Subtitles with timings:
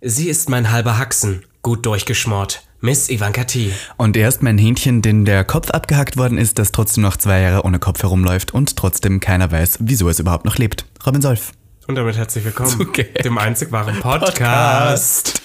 [0.00, 2.62] Sie ist mein halber Haxen, gut durchgeschmort.
[2.80, 3.72] Miss Ivanka T.
[3.96, 7.40] Und er ist mein Hähnchen, dem der Kopf abgehackt worden ist, das trotzdem noch zwei
[7.40, 10.84] Jahre ohne Kopf herumläuft und trotzdem keiner weiß, wieso es überhaupt noch lebt.
[11.04, 11.50] Robin Solf.
[11.88, 13.22] Und damit herzlich willkommen Zu Gag.
[13.24, 15.42] dem einzig wahren Podcast.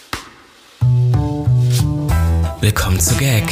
[2.62, 3.52] Willkommen zu Gag,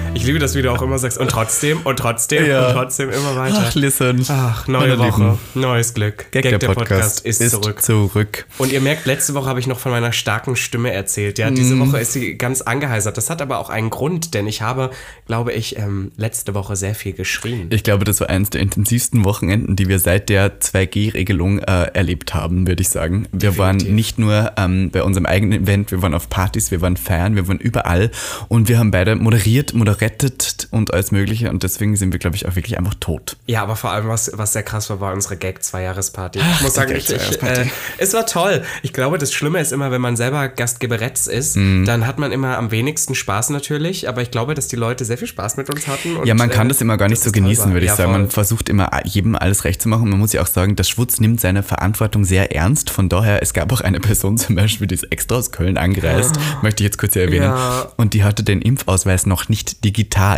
[0.13, 1.17] Ich liebe das, wie du auch immer sagst.
[1.17, 2.67] Und trotzdem, und trotzdem, Ja.
[2.67, 3.63] und trotzdem immer weiter.
[3.69, 4.23] Ach, listen.
[4.27, 5.37] Ach, neue Meine Woche, Lieben.
[5.55, 6.25] neues Glück.
[6.31, 7.81] Gag, der, Podcast, ist, ist zurück.
[7.81, 8.45] zurück.
[8.59, 11.39] Und ihr merkt, letzte Woche habe ich noch von meiner starken Stimme erzählt.
[11.39, 11.87] Ja, diese Mhm.
[11.89, 13.17] Woche ist sie ganz angeheisert.
[13.17, 14.91] Das hat aber auch einen Grund, denn ich habe,
[15.25, 17.67] glaube ich, ähm, letzte Woche sehr viel geschrien.
[17.71, 22.33] Ich glaube, das war eines der intensivsten Wochenenden, die wir seit der 2G-Regelung äh, erlebt
[22.35, 23.27] haben, würde ich sagen.
[23.31, 26.97] Wir waren nicht nur ähm, bei unserem eigenen Event, wir waren auf Partys, wir waren
[26.97, 28.11] feiern, wir waren überall
[28.49, 32.47] und wir haben beide moderiert, moderettet und alles Mögliche und deswegen sind wir, glaube ich,
[32.47, 33.37] auch wirklich einfach tot.
[33.45, 36.39] Ja, aber vor allem, was, was sehr krass war, war unsere Gag-Zweijahresparty.
[36.39, 37.65] Ich Ach, muss sagen, ich, ich, äh,
[37.97, 38.63] es war toll.
[38.83, 41.85] Ich glaube, das Schlimme ist immer, wenn man selber Gastgeberetz ist, Mhm.
[41.85, 44.07] dann hat man immer am wenigsten Spaß natürlich.
[44.07, 46.17] Aber ich glaube, dass die Leute sehr viel Spaß mit uns hatten.
[46.17, 48.11] Und, Ja, man kann äh, das immer gar nicht so genießen, würde ich Ja, sagen.
[48.11, 50.03] Man versucht immer jedem alles recht zu machen.
[50.03, 52.89] Und man muss ja auch sagen, der Schwutz nimmt seine Verantwortung sehr ernst.
[52.89, 56.35] Von daher, es gab auch eine Person zum Beispiel, die ist extra aus Köln angereist,
[56.61, 57.43] möchte ich jetzt kurz erwähnen.
[57.43, 57.91] Ja.
[57.97, 59.90] Und die hatte den Impfausweis noch nicht digital.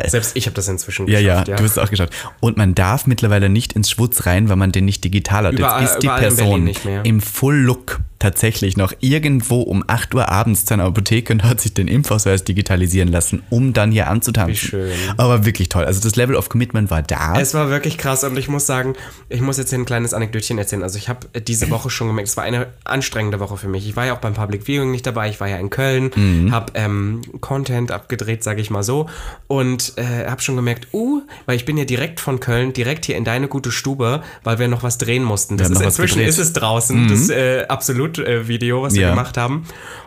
[0.09, 1.59] Selbst ich habe das inzwischen Ja, ja, geschafft.
[1.59, 2.09] du hast es auch geschaut.
[2.39, 5.53] Und man darf mittlerweile nicht ins Schwutz rein, weil man den nicht digital hat.
[5.53, 6.71] Überall- Jetzt ist die Person
[7.03, 11.73] im Full-Look tatsächlich noch irgendwo um 8 Uhr abends zu einer Apotheke und hat sich
[11.73, 14.53] den Impfausweis digitalisieren lassen, um dann hier anzutanzen.
[14.53, 14.91] Wie schön.
[15.17, 15.83] Aber wirklich toll.
[15.83, 17.37] Also das Level of Commitment war da.
[17.39, 18.95] Es war wirklich krass und ich muss sagen,
[19.27, 20.83] ich muss jetzt hier ein kleines Anekdötchen erzählen.
[20.83, 23.85] Also ich habe diese Woche schon gemerkt, es war eine anstrengende Woche für mich.
[23.87, 26.51] Ich war ja auch beim Public Viewing nicht dabei, ich war ja in Köln, Mhm.
[26.51, 29.09] habe ähm, Content abgedreht, sage ich mal so
[29.47, 33.17] und äh, habe schon gemerkt, uh, weil ich bin ja direkt von Köln, direkt hier
[33.17, 35.57] in deine gute Stube, weil wir noch was drehen mussten.
[35.57, 36.25] Das ist inzwischen gedreht.
[36.27, 36.29] Mhm.
[36.29, 37.65] ist es draußen, das äh,
[38.19, 39.09] Absolut-Video, was wir Ja.
[39.09, 39.65] gemacht haben.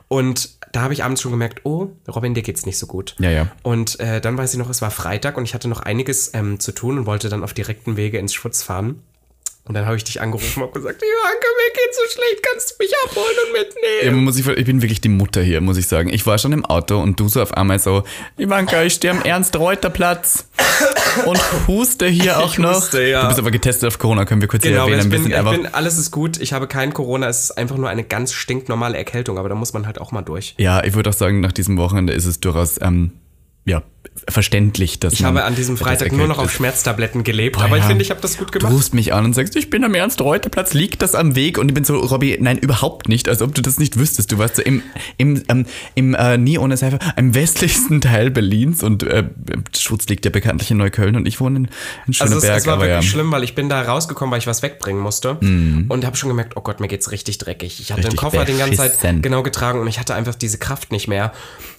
[0.09, 3.17] Und da habe ich abends schon gemerkt, oh, Robin, dir geht's nicht so gut.
[3.19, 3.49] Ja, ja.
[3.63, 6.61] Und äh, dann weiß ich noch, es war Freitag und ich hatte noch einiges ähm,
[6.61, 9.03] zu tun und wollte dann auf direkten Wege ins Schwutz fahren.
[9.69, 12.75] Und dann habe ich dich angerufen und gesagt, Ivanka, mir geht's so schlecht, kannst du
[12.85, 13.63] mich abholen und Ja,
[14.01, 14.17] mitnehmen?
[14.17, 16.09] man muss ich, ich bin wirklich die Mutter hier, muss ich sagen.
[16.09, 18.05] Ich war schon im Auto und du so auf einmal so,
[18.39, 20.47] Ivanka, ich stehe am Ernst-Reuter-Platz
[21.25, 22.77] und huste hier auch Ich noch.
[22.77, 23.23] huste, ja.
[23.23, 25.01] Du bist aber getestet auf Corona, können wir kurz hier Genau, erwähnen.
[25.01, 27.77] ich Wir bin, ich bin, alles ist gut, ich habe kein Corona, es ist einfach
[27.77, 30.55] nur eine ganz stinknormale Erkältung, aber da muss man halt auch mal durch.
[30.59, 33.11] ja, ich würde auch sagen, nach diesem Wochenende ist es durchaus, ähm,
[33.67, 33.83] ja,
[34.29, 37.89] verständlich, dass Ich habe an diesem Freitag nur noch auf Schmerztabletten gelebt, aber ich ja.
[37.89, 38.73] finde, ich habe das gut Du gemacht.
[38.73, 41.59] rufst mich an und sagst, ich bin am Ernst-Reuter-Platz, liegt das am Weg?
[41.59, 44.33] Und ich bin so, Robby, nein, überhaupt nicht, als ob du das nicht wüsstest.
[44.33, 44.83] Du warst so im,
[45.19, 45.67] im, ähm,
[45.97, 49.25] im äh, nie ohne Seife, im westlichsten Teil Berlins und äh,
[49.77, 51.71] Schutz liegt ja bekanntlich in Neukölln und ich wohne in, in
[52.21, 52.57] Also Schöneberg.
[52.57, 53.03] es, es war wirklich ja.
[53.03, 56.57] schlimm, weil ich bin da rausgekommen, weil ich was wegbringen musste und habe schon gemerkt,
[56.57, 57.81] oh Gott, mir geht's richtig dreckig.
[57.81, 60.59] Ich hatte Richtig den Koffer die ganze Zeit genau getragen und ich hatte einfach diese
[60.59, 61.33] Kraft nicht mehr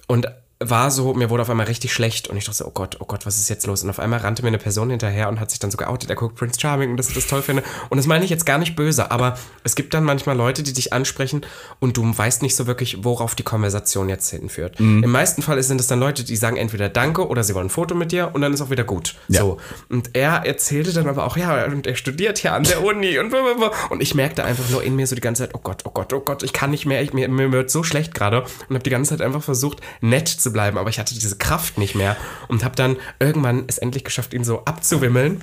[0.06, 0.26] und
[0.60, 3.04] war so, mir wurde auf einmal richtig schlecht und ich dachte so, oh Gott, oh
[3.04, 3.84] Gott, was ist jetzt los?
[3.84, 6.16] Und auf einmal rannte mir eine Person hinterher und hat sich dann so geoutet, er
[6.16, 7.62] guckt Prince Charming und dass ich das toll finde.
[7.90, 10.72] Und das meine ich jetzt gar nicht böse, aber es gibt dann manchmal Leute, die
[10.72, 11.46] dich ansprechen
[11.78, 14.80] und du weißt nicht so wirklich, worauf die Konversation jetzt hinführt.
[14.80, 15.04] Mhm.
[15.04, 17.70] Im meisten Fall sind es dann Leute, die sagen entweder Danke oder sie wollen ein
[17.70, 19.14] Foto mit dir und dann ist auch wieder gut.
[19.28, 19.42] Ja.
[19.42, 19.58] So.
[19.88, 23.30] Und er erzählte dann aber auch, ja, und er studiert hier an der Uni und
[23.30, 23.70] blablabla.
[23.90, 26.12] und ich merkte einfach nur in mir so die ganze Zeit, oh Gott, oh Gott,
[26.12, 28.82] oh Gott, ich kann nicht mehr, ich, mir, mir wird so schlecht gerade und habe
[28.82, 32.16] die ganze Zeit einfach versucht, nett zu bleiben, aber ich hatte diese Kraft nicht mehr
[32.48, 35.42] und habe dann irgendwann es endlich geschafft, ihn so abzuwimmeln.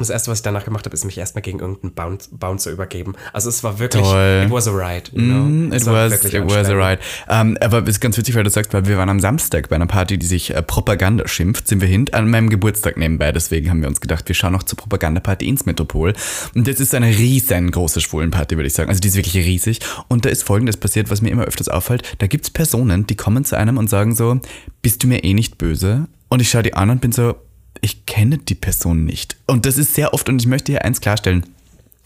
[0.00, 2.70] Und das erste, was ich danach gemacht habe, ist mich erstmal gegen irgendeinen Bounce, Bouncer
[2.70, 3.12] übergeben.
[3.34, 4.44] Also es war wirklich, Toll.
[4.46, 5.10] it was a ride.
[5.12, 5.44] You know?
[5.44, 7.02] Mm, Es It war was, wirklich it was a ride.
[7.28, 9.76] Ähm, aber es ist ganz witzig, weil du sagst, weil wir waren am Samstag bei
[9.76, 13.30] einer Party, die sich äh, Propaganda schimpft, sind wir hin, an meinem Geburtstag nebenbei.
[13.30, 16.14] Deswegen haben wir uns gedacht, wir schauen noch zur Propagandaparty ins Metropol.
[16.54, 18.88] Und das ist eine riesengroße Schwulenparty, würde ich sagen.
[18.88, 19.80] Also die ist wirklich riesig.
[20.08, 22.16] Und da ist Folgendes passiert, was mir immer öfters auffällt.
[22.20, 24.40] Da gibt's Personen, die kommen zu einem und sagen so,
[24.80, 26.06] bist du mir eh nicht böse?
[26.30, 27.34] Und ich schaue die an und bin so,
[27.80, 29.36] ich kenne die Person nicht.
[29.46, 31.46] Und das ist sehr oft, und ich möchte hier eins klarstellen,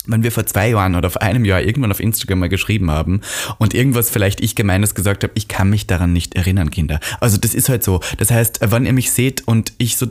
[0.07, 3.21] wenn wir vor zwei Jahren oder vor einem Jahr irgendwann auf Instagram mal geschrieben haben
[3.57, 6.99] und irgendwas vielleicht ich Gemeines gesagt habe, ich kann mich daran nicht erinnern, Kinder.
[7.19, 8.01] Also das ist halt so.
[8.17, 10.07] Das heißt, wann ihr mich seht und ich so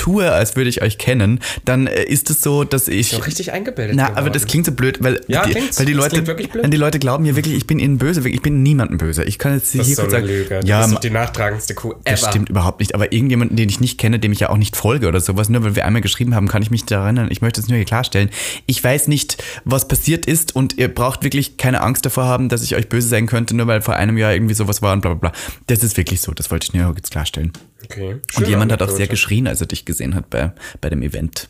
[0.00, 3.10] tue, als würde ich euch kennen, dann äh, ist es so, dass ich.
[3.10, 3.96] Doch richtig eingebildet.
[3.96, 4.18] Na, geworden.
[4.18, 7.36] aber das klingt so blöd, weil, Ja, die, weil die Leute, die Leute glauben mir
[7.36, 9.24] wirklich, ich bin ihnen böse, ich bin niemandem böse.
[9.24, 10.60] Ich kann jetzt das hier ist so kurz sagen, Lüge.
[10.64, 12.00] ja, das ist die nachtragendste Kuh ever.
[12.04, 12.94] das stimmt überhaupt nicht.
[12.94, 15.62] Aber irgendjemanden, den ich nicht kenne, dem ich ja auch nicht folge oder sowas, nur
[15.64, 17.28] weil wir einmal geschrieben haben, kann ich mich daran erinnern.
[17.30, 18.30] Ich möchte es nur hier klarstellen.
[18.64, 22.62] Ich weiß nicht, was passiert ist und ihr braucht wirklich keine Angst davor haben, dass
[22.62, 25.14] ich euch böse sein könnte, nur weil vor einem Jahr irgendwie sowas war und bla
[25.14, 25.40] bla bla.
[25.66, 26.32] Das ist wirklich so.
[26.32, 27.52] Das wollte ich nur jetzt klarstellen.
[27.84, 28.14] Okay.
[28.14, 31.02] Und Schöne jemand hat auch sehr geschrien, als er dich gesehen hat bei, bei dem
[31.02, 31.48] Event.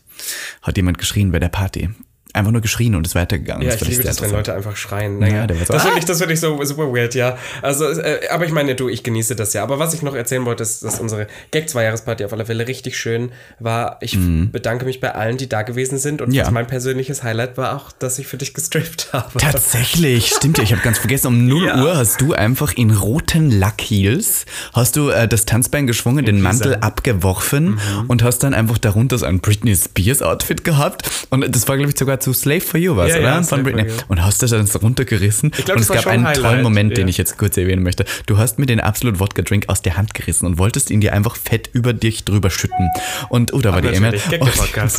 [0.61, 1.89] Hat jemand geschrien bei der Party.
[2.33, 3.63] Einfach nur geschrien und ist weitergegangen.
[3.63, 4.31] Ja, Das ich liebe das, wenn.
[4.31, 5.21] Leute einfach schreien.
[5.21, 7.13] Ja, Naja, der war so, das "Ah!" finde ich, das finde ich so super weird,
[7.15, 7.37] ja.
[7.61, 9.63] Also, äh, aber ich meine, du, ich genieße das ja.
[9.63, 13.31] Aber was ich noch erzählen wollte, ist, dass unsere Gag-Zwei-Jahresparty auf alle Fälle richtig schön
[13.59, 13.97] war.
[14.01, 14.17] Ich
[14.51, 16.21] bedanke mich bei allen, die da gewesen sind.
[16.21, 16.35] Und Mhm.
[16.35, 16.51] Ja.
[16.51, 19.37] mein persönliches Highlight war auch, dass ich für dich gestrippt habe.
[19.37, 20.63] Tatsächlich, stimmt ja.
[20.63, 21.83] Ich habe ganz vergessen, um 0 Ja.
[21.83, 26.75] Uhr hast du einfach in roten Lackheels, hast du äh, das Tanzbein geschwungen, den Mantel
[26.75, 26.85] Pisa.
[26.87, 31.09] abgeworfen und hast dann einfach darunter so ein Britney Spears Outfit gehabt.
[31.29, 33.23] Und das war, glaube ich, sogar zu Slave for You was, Ja, oder?
[33.23, 33.85] ja, Von Britney.
[34.07, 35.51] Und hast das dann runtergerissen.
[35.51, 38.05] glaub, und es gab einen ein tollen Highlight, Moment, den ich jetzt kurz erwähnen möchte.
[38.25, 41.13] Du hast mir den Absolut Wodka Drink aus der Hand gerissen und wolltest ihn dir
[41.13, 42.89] einfach fett über dich drüber schütten.
[43.29, 44.11] Und, oh, da war die E-Mail.
[44.11, 44.97] natürlich, Gag der Podcast.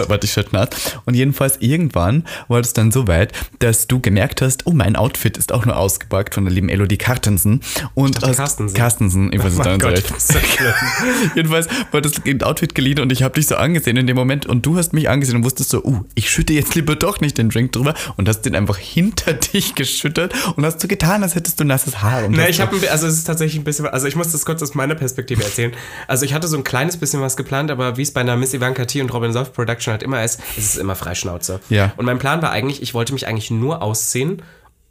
[1.07, 5.37] Und, jedenfalls irgendwann war es dann so weit, dass du gemerkt hast, oh, mein Outfit
[5.37, 7.61] ist auch nur ausgepackt von der lieben Elodie Carstensen.
[7.95, 8.77] Und dachte hast Carstensen.
[8.77, 10.73] Carstensen, ich weiß Oh Gott, so schlimm.
[11.35, 14.67] Jedenfalls war das Outfit geliehen und ich habe dich so angesehen in dem Moment und
[14.67, 17.51] du hast mich angesehen und wusstest so, uh, ich schütte jetzt lieber doch nicht den
[17.51, 21.61] Drink drüber und hast den einfach hinter dich geschüttet und hast so getan, als hättest
[21.61, 22.23] du nasses Haar.
[22.23, 24.75] Hast ich habe also es ist tatsächlich ein bisschen, also ich muss das kurz aus
[24.75, 25.73] meiner Perspektive erzählen.
[26.09, 28.55] Also ich hatte so ein kleines bisschen was geplant, aber wie es bei einer Miss
[28.55, 31.61] Ivanka T und Robin Soft Production halt immer ist, ist es immer Freischnauze.
[31.69, 31.93] Ja.
[31.97, 34.43] Und mein Plan war eigentlich, ich wollte mich eigentlich nur ausziehen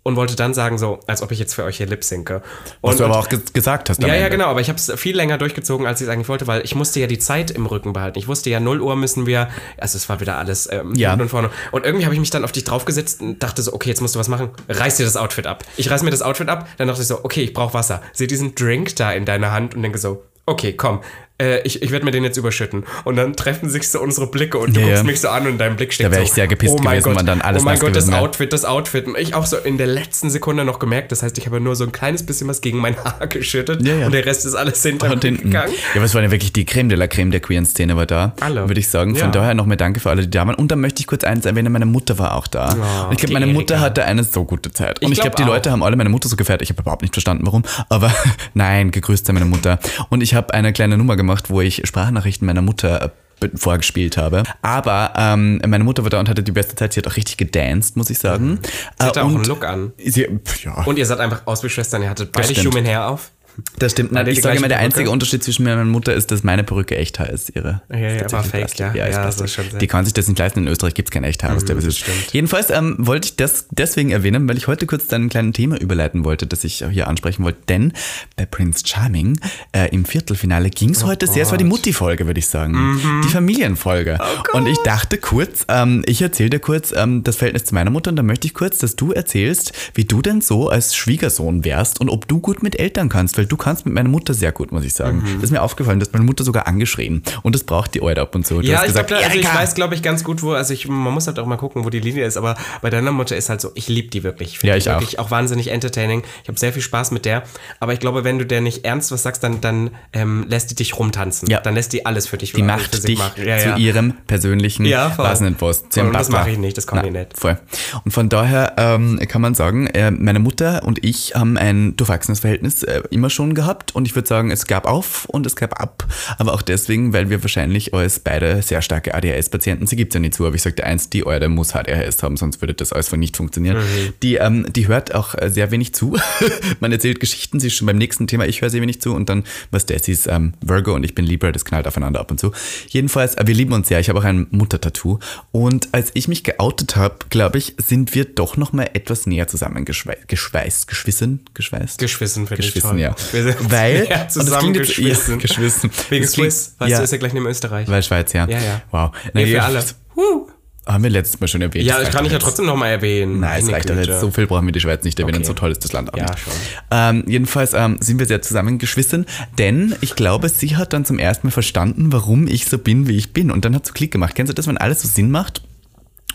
[0.03, 2.42] und wollte dann sagen so, als ob ich jetzt für euch hier lip sinke.
[2.81, 4.01] was Und, du aber auch ge gesagt hast.
[4.01, 4.30] ja, ja, Ende.
[4.31, 6.74] genau, aber ich habe es viel länger durchgezogen, als ich es eigentlich wollte, weil ich
[6.75, 8.18] musste ja die Zeit im Rücken behalten.
[8.18, 11.09] Ich wusste ja, 0 Uhr müssen wir, also es war wieder alles ähm, Ja.
[11.09, 11.50] hinten und vorne.
[11.71, 14.15] Und irgendwie habe ich mich dann auf dich draufgesetzt und dachte so, okay, jetzt musst
[14.15, 14.50] du was machen.
[14.69, 15.63] Reiß dir das Outfit ab.
[15.77, 18.01] Ich reiß mir das Outfit ab, dann dachte ich so, okay, ich brauche Wasser.
[18.13, 21.01] Sehe diesen Drink da in deiner Hand und denke so, okay, komm,
[21.41, 22.83] äh, ich, ich werde mir den jetzt überschütten.
[23.03, 25.57] Und dann treffen sich so unsere Blicke und du Ja, guckst mich so an und
[25.57, 27.61] dein Blick steht Da wär so, ich sehr gepisst oh gewesen, Gott, wenn dann alles
[27.63, 28.21] oh mein Gott, das gewesen wär.
[28.21, 29.07] Outfit, das Outfit.
[29.07, 31.75] Und ich auch so in der letzten Sekunde noch gemerkt, das heißt, ich habe nur
[31.75, 34.05] so ein kleines bisschen was gegen mein Haar geschüttet Ja, ja.
[34.05, 35.49] und der Rest ist alles hinter Und mir hinten.
[35.49, 35.73] gegangen.
[35.73, 38.05] Ja, aber es war ja wirklich die Creme de la Creme der queeren Szene war
[38.05, 38.33] da.
[38.39, 38.67] Alle.
[38.69, 39.15] Würde ich sagen.
[39.15, 39.31] Von Ja.
[39.31, 40.55] daher nochmal danke für alle, die da waren.
[40.55, 42.69] Und dann möchte ich kurz eins erwähnen, meine Mutter war auch da.
[43.07, 43.85] und ich glaube, meine Mutter Erika.
[43.85, 44.99] hatte eine so gute Zeit.
[45.01, 45.51] Und Ich ich glaube, glaub die.
[45.51, 46.61] Leute haben alle meine Mutter so gefeiert.
[46.61, 47.63] Ich habe überhaupt nicht verstanden, warum.
[47.89, 48.11] Aber
[48.53, 49.79] nein, gegrüßt sei meine Mutter.
[50.09, 53.12] Und ich habe eine kleine Nummer gemacht, wo ich Sprachnachrichten meiner Mutter
[53.42, 54.44] äh, vorgespielt habe.
[54.62, 56.94] Aber ähm, meine Mutter war da und hatte die beste Zeit.
[56.94, 58.60] Sie hat auch richtig gedanced, muss ich sagen.
[59.00, 59.94] Sie hatte Äh, auch einen Look an.
[59.98, 60.28] Sie,
[60.63, 60.83] ja.
[60.83, 62.04] Und ihr seid einfach aus wie Schwestern.
[62.04, 62.54] Ihr hattet beide.
[62.54, 63.31] Human Hair auf.
[63.80, 64.12] Das stimmt.
[64.12, 64.86] Die ich sage immer, der Perücke?
[64.96, 67.56] einzige Unterschied zwischen mir und meiner Mutter ist, dass meine Perücke echt Haar ist.
[67.56, 68.80] Ihre Ja, ja, ist fake, Plastik.
[68.80, 68.96] ja.
[68.96, 70.60] Ja, schon sehr- Die kann sich das nicht leisten.
[70.62, 71.56] In Österreich gibt es kein echt Haar.
[71.56, 72.31] was der das stimmt.
[72.31, 75.80] Jedenfalls ähm, wollte ich das deswegen erwähnen, weil ich heute kurz dann ein kleines Thema
[75.80, 77.60] überleiten wollte, das ich hier ansprechen wollte.
[77.69, 77.94] Denn
[78.36, 79.40] bei Prince Charming
[79.74, 83.22] äh, im Viertelfinale ging es heute sehr, es war die Mutti-Folge, würde ich sagen.
[83.25, 84.18] Die Familienfolge.
[84.54, 88.10] und ich dachte kurz, ähm, ich erzähle dir kurz ähm, das Verhältnis zu meiner Mutter
[88.12, 92.00] und dann möchte ich kurz, dass du erzählst, wie du denn so als Schwiegersohn wärst
[92.02, 94.71] und ob du gut mit Eltern kannst, weil du kannst mit meiner Mutter sehr gut,
[94.71, 95.24] muss ich sagen.
[95.36, 98.33] Das ist mir aufgefallen, dass meine Mutter sogar angeschrien und das braucht die Eure ab
[98.36, 98.62] und zu.
[98.62, 100.51] Du Ja, ich, gesagt, glaub, also ich weiß, glaube ich, ganz gut, wo.
[100.53, 102.38] Also ich, man muss halt auch mal gucken, wo die Linie ist.
[102.38, 104.59] Aber bei deiner Mutter ist halt so, ich liebe die wirklich.
[104.59, 105.00] find Ja, die ich auch.
[105.00, 105.31] wirklich auch.
[105.31, 106.24] wahnsinnig entertaining.
[106.44, 107.44] Ich habe sehr viel Spaß mit der.
[107.80, 110.75] Aber ich glaube, wenn du der nicht ernst was sagst, dann, dann ähm, lässt die
[110.75, 111.50] dich rumtanzen.
[111.50, 111.59] Ja.
[111.59, 113.19] Dann lässt die alles für dich Die macht dich.
[113.19, 113.77] Ja, zu ja.
[113.77, 117.38] ihrem persönlichen Ja, und das mache ich nicht, das Na, ich nicht.
[117.38, 117.58] Voll.
[118.03, 122.39] Und von daher ähm, kann man sagen, äh, meine Mutter und ich haben ein durchwachsenes
[122.39, 125.79] Verhältnis äh, immer schon gehabt und ich würde sagen, es gab auf und es gab
[125.79, 126.05] ab,
[126.38, 130.19] aber auch deswegen, weil wir wahrscheinlich als beide sehr starke ADHS-Patienten, sie gibt es ja
[130.19, 133.09] nicht zu, aber ich sagte eins, die Eure muss ADHS haben, sonst würde das alles
[133.09, 133.77] von nicht funktionieren.
[133.77, 134.13] Mhm.
[134.21, 136.17] Die, ähm, die hört auch äh, sehr wenig zu.
[136.79, 139.29] man erzählt Geschichten, sie ist schon beim nächsten Thema, ich höre sehr wenig zu und
[139.29, 142.31] dann, was der sie ist ähm, Virgo und ich bin Libra, das knallt aufeinander ab
[142.31, 142.51] und zu.
[142.89, 145.19] Jedenfalls, äh, wir lieben uns sehr, ich habe auch ein Muttertattoo
[145.51, 149.47] und als ich mich geoutet habe, glaube ich, sind wir doch noch mal etwas näher
[149.47, 152.00] zusammengeschweißt, geschweißt, geschwissen, geschweißt?
[152.00, 153.00] Geschwissen finde ich toll.
[153.00, 153.15] ja.
[153.62, 155.34] Weil, ja, und das zusammen klingt jetzt- geschwissen.
[155.36, 155.90] Ja, geschwissen.
[156.10, 156.75] Wegen Swiss.
[156.80, 156.98] Weißt ja.
[156.98, 157.88] du, ist ja gleich neben Österreich.
[157.88, 158.48] Weil Schweiz, ja.
[158.48, 158.82] Ja, ja.
[158.92, 159.12] Wow.
[159.34, 159.84] Nee, Na, für alle.
[160.16, 160.48] Huh.
[160.88, 161.86] Haben wir letztes Mal schon erwähnt.
[161.86, 163.40] Ja, Das kann ich ja trotzdem noch mal erwähnen.
[163.40, 164.20] Nein, es reicht doch jetzt.
[164.20, 165.46] So viel brauchen wir die Schweiz nicht erwähnen, Okay.
[165.46, 166.40] so toll ist das Land auch Ja, nicht.
[166.40, 166.54] schon.
[166.90, 169.28] Ähm, jedenfalls ähm, sind wir sehr zusammengeschwissen,
[169.60, 173.16] denn ich glaube, sie hat dann zum ersten Mal verstanden, warum ich so bin, wie
[173.16, 173.51] ich bin.
[173.51, 174.34] Und dann hat sie Klick gemacht.
[174.34, 175.62] Kennst du das, wenn alles so Sinn macht?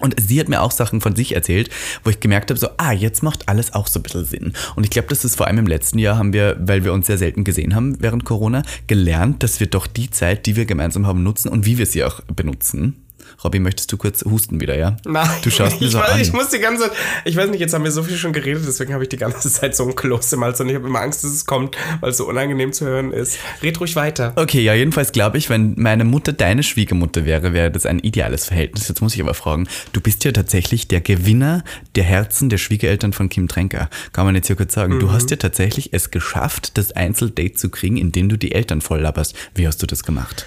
[0.00, 1.70] Und sie hat mir auch Sachen von sich erzählt,
[2.04, 4.52] wo ich gemerkt habe, so, ah, jetzt macht alles auch so ein bisschen Sinn.
[4.74, 7.06] Und ich glaube, das ist vor allem im letzten Jahr haben wir, weil wir uns
[7.06, 11.06] sehr selten gesehen haben während Corona, gelernt, dass wir doch die Zeit, die wir gemeinsam
[11.06, 13.05] haben, nutzen und wie wir sie auch benutzen.
[13.44, 14.96] Robby, möchtest du kurz husten wieder, ja?
[15.06, 16.20] Nein, Du schaust mir ich, so weiß, an.
[16.20, 16.92] ich muss die ganze Zeit,
[17.24, 19.50] ich weiß nicht, jetzt haben wir so viel schon geredet, deswegen habe ich die ganze
[19.50, 22.10] Zeit so ein Kloß im Hals und ich habe immer Angst, dass es kommt, weil
[22.10, 23.38] es so unangenehm zu hören ist.
[23.62, 24.32] Red ruhig weiter.
[24.36, 28.46] Okay, ja, jedenfalls glaube ich, wenn meine Mutter deine Schwiegermutter wäre, wäre das ein ideales
[28.46, 28.88] Verhältnis.
[28.88, 31.62] Jetzt muss ich aber fragen, du bist ja tatsächlich der Gewinner
[31.94, 33.88] der Herzen der Schwiegereltern von Kim Tränker.
[34.12, 34.98] Kann man jetzt hier kurz sagen.
[34.98, 39.00] Du hast ja tatsächlich es geschafft, das Einzeldate zu kriegen, indem du die Eltern voll
[39.00, 39.34] laberst.
[39.54, 40.44] Wie hast du das gemacht?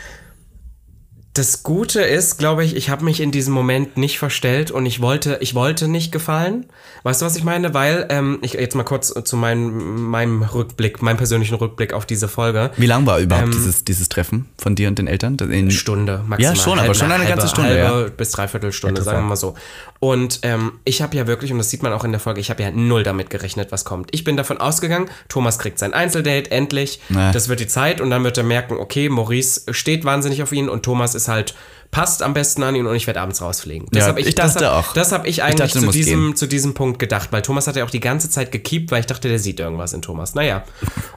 [1.36, 5.00] Das Gute ist, glaube ich, ich habe mich in diesem Moment nicht verstellt und ich
[5.00, 6.66] wollte, ich wollte nicht gefallen.
[7.04, 7.74] Weißt du, was ich meine?
[7.76, 12.28] Weil, ähm, ich jetzt mal kurz zu meinem, meinem Rückblick, meinem persönlichen Rückblick auf diese
[12.28, 12.72] Folge.
[12.78, 15.38] Wie lang war überhaupt dieses, dieses Treffen von dir und den Eltern?
[15.38, 16.56] In Stunde maximal.
[16.56, 18.10] Ja, schon, aber schon eine ganze Stunde, Halbe ja.
[18.10, 19.54] bis dreiviertel Stunde, sagen wir mal so.
[20.00, 22.50] Und ähm, ich habe ja wirklich, und das sieht man auch in der Folge, ich
[22.50, 24.10] habe ja null damit gerechnet, was kommt.
[24.14, 27.02] Ich bin davon ausgegangen, Thomas kriegt sein Einzeldate, endlich.
[27.10, 27.32] Na.
[27.32, 30.70] Das wird die Zeit und dann wird er merken, okay, Maurice steht wahnsinnig auf ihn
[30.70, 31.56] und Thomas ist halt,
[31.92, 33.88] passt am besten an ihn und ich werde abends rausfliegen.
[33.92, 34.94] Das Ja, hab ich das dachte hab, auch.
[34.94, 36.36] Das habe ich Ich eigentlich dachte, du zu, diesem, gehen.
[36.36, 39.06] zu diesem Punkt gedacht, weil Thomas hat ja auch die ganze Zeit gekiept, weil ich
[39.08, 40.36] dachte, der sieht irgendwas in Thomas.
[40.36, 40.64] Naja.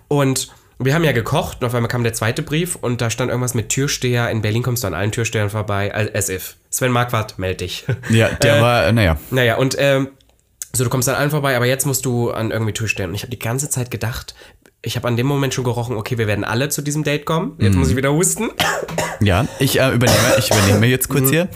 [0.08, 3.30] Und wir haben ja gekocht und auf einmal kam der zweite Brief und da stand
[3.30, 4.30] irgendwas mit Türsteher.
[4.30, 5.94] In Berlin kommst du an allen Türstehern vorbei.
[6.14, 6.56] As if.
[6.70, 7.84] Sven Marquardt, meld dich.
[8.10, 9.18] ja, der war, äh, naja.
[9.30, 10.08] naja, und ähm,
[10.74, 13.10] so, du kommst an allen vorbei, aber jetzt musst du an irgendwie Türstehern.
[13.10, 14.34] Und ich habe die ganze Zeit gedacht,
[14.82, 17.54] ich habe an dem Moment schon gerochen, okay, wir werden alle zu diesem Date kommen.
[17.58, 18.50] Jetzt muss ich wieder husten.
[19.20, 21.48] Ja, ich äh, übernehme, ich übernehme jetzt kurz hier.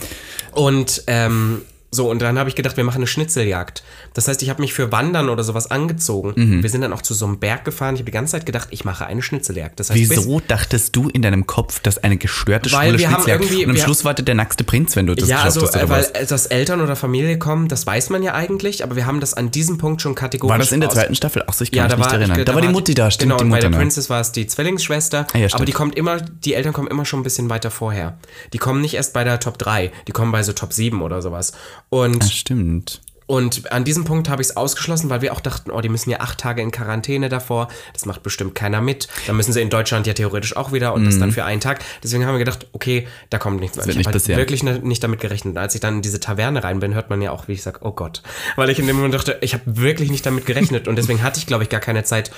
[0.53, 1.63] Und ähm,
[1.97, 3.83] so, und dann habe ich gedacht, wir machen eine Schnitzeljagd.
[4.15, 6.33] Das heißt, ich habe mich für Wandern oder sowas angezogen.
[6.37, 6.63] Mhm.
[6.63, 7.95] Wir sind dann auch zu so einem Berg gefahren.
[7.95, 9.81] Ich habe die ganze Zeit gedacht, ich mache eine Schnitzeljagd.
[9.81, 13.15] Das heißt, Wieso dachtest du in deinem Kopf, dass eine gestörte Weil schwule wir haben
[13.23, 15.63] Schnitzeljagd irgendwie- und am Schluss wartet der nackte Prinz, wenn du das Ja, geschafft also,
[15.67, 16.11] hast, oder äh, weil was?
[16.11, 19.35] äh, dass Eltern oder Familie kommen, das weiß man ja eigentlich, aber wir haben das
[19.35, 21.43] an diesem Punkt schon kategorisch War das in der zweiten Staffel?
[21.47, 22.39] Ach so, ich kann Ja, mich da nicht war, erinnern.
[22.41, 23.71] ich, da war die Mutti da, stimmt, genau, die und bei der.
[23.71, 27.05] Princess war es die Zwillingsschwester, Ah, ja, aber die kommt immer, die Eltern kommen immer
[27.05, 28.19] schon ein bisschen weiter vorher.
[28.53, 31.23] Die kommen nicht erst bei der Top 3, die kommen bei so Top 7 oder
[31.23, 31.53] sowas.
[31.89, 33.01] Und Ah, Stimmt.
[33.29, 36.11] und an diesem Punkt habe ich es ausgeschlossen, weil wir auch dachten, oh, die müssen
[36.11, 37.69] ja acht Tage in Quarantäne davor.
[37.93, 39.09] Das macht bestimmt keiner mit.
[39.27, 41.81] Dann müssen sie in Deutschland ja theoretisch auch wieder und das dann für einen Tag.
[42.05, 43.77] Deswegen haben wir gedacht, okay, da kommt nichts.
[43.77, 45.53] wird ich nicht habe halt wirklich ne- nicht damit gerechnet.
[45.55, 47.63] Und als ich dann in diese Taverne rein bin, hört man ja auch, wie ich
[47.63, 48.23] sage, oh Gott.
[48.57, 50.87] Weil ich in dem Moment dachte, ich habe wirklich nicht damit gerechnet.
[50.89, 52.31] Und deswegen hatte ich, glaube ich, gar keine Zeit,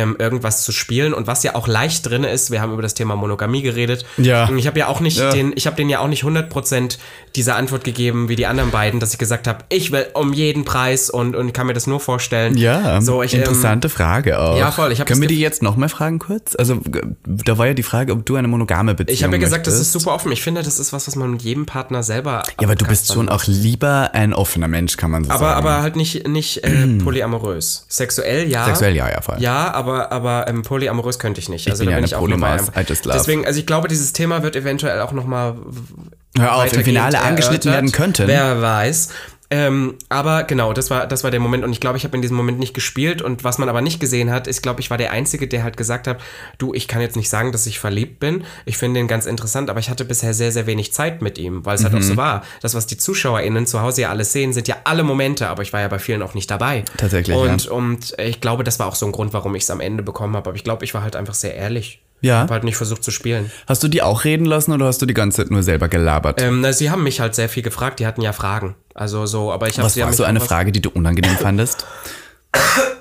[0.00, 1.12] ähm, irgendwas zu spielen.
[1.14, 4.04] Und was ja auch leicht drin ist, wir haben über das Thema Monogamie geredet.
[4.16, 4.48] Ja.
[4.56, 5.30] Ich habe ja auch nicht Ja.
[5.30, 6.98] den, ich habe denen ja auch nicht 100%
[7.36, 10.64] diese Antwort gegeben wie die anderen beiden, dass ich gesagt habe, ich will um jeden
[10.64, 12.56] Preis und, und kann mir das nur vorstellen.
[12.56, 14.56] Ja, so, ich, ähm, interessante Frage auch.
[14.58, 16.56] ja, voll, ich Können wir die jetzt nochmal fragen kurz?
[16.56, 16.80] Also,
[17.24, 19.74] da war ja die Frage, ob du eine monogame Beziehung Ich habe ja gesagt, das
[19.74, 19.92] ist möchtest.
[20.04, 20.32] super offen.
[20.32, 22.42] Ich finde, das ist was, was man mit jedem Partner selber.
[22.60, 25.58] Ja, aber du bist schon auch lieber ein offener Mensch, kann man so Aber, sagen.
[25.66, 27.86] aber halt nicht, nicht äh, polyamorös.
[27.88, 28.64] Sexuell ja.
[28.64, 29.36] Sexuell ja, ja, voll.
[29.38, 31.68] Ja, aber, aber ähm, polyamorös könnte ich nicht.
[31.70, 32.76] Also bin da ja bin eine ich auch.
[32.76, 33.18] I just love.
[33.18, 35.56] Deswegen, also ich glaube, dieses Thema wird eventuell auch nochmal
[36.38, 37.72] Hör auf, im Finale angeschnitten erörtert.
[37.72, 38.28] werden könnten.
[38.28, 39.08] Wer weiß.
[39.52, 42.22] Ähm, aber genau, das war, das war der Moment und ich glaube, ich habe in
[42.22, 44.96] diesem Moment nicht gespielt und was man aber nicht gesehen hat, ist, glaube ich, war
[44.98, 46.20] der Einzige, der halt gesagt hat,
[46.58, 49.68] du, ich kann jetzt nicht sagen, dass ich verliebt bin, ich finde ihn ganz interessant,
[49.68, 52.02] aber ich hatte bisher sehr, sehr wenig Zeit mit ihm, weil es halt auch Mhm.
[52.02, 52.44] so war.
[52.62, 55.72] Das, was die ZuschauerInnen zu Hause ja alles sehen, sind ja alle Momente, aber ich
[55.72, 56.84] war ja bei vielen auch nicht dabei.
[56.96, 57.72] Tatsächlich, Und, ja.
[57.72, 60.36] und ich glaube, das war auch so ein Grund, warum ich es am Ende bekommen
[60.36, 62.00] habe, aber ich glaube, ich war halt einfach sehr ehrlich.
[62.20, 62.40] Ja.
[62.40, 63.50] Habe halt nicht versucht zu spielen.
[63.66, 66.40] Hast du die auch reden lassen oder hast du die ganze Zeit nur selber gelabert?
[66.42, 68.74] Ähm, na, sie haben mich halt sehr viel gefragt, die hatten ja Fragen.
[68.94, 71.86] Also so, aber ich habe was sie war so eine Frage, die du unangenehm fandest?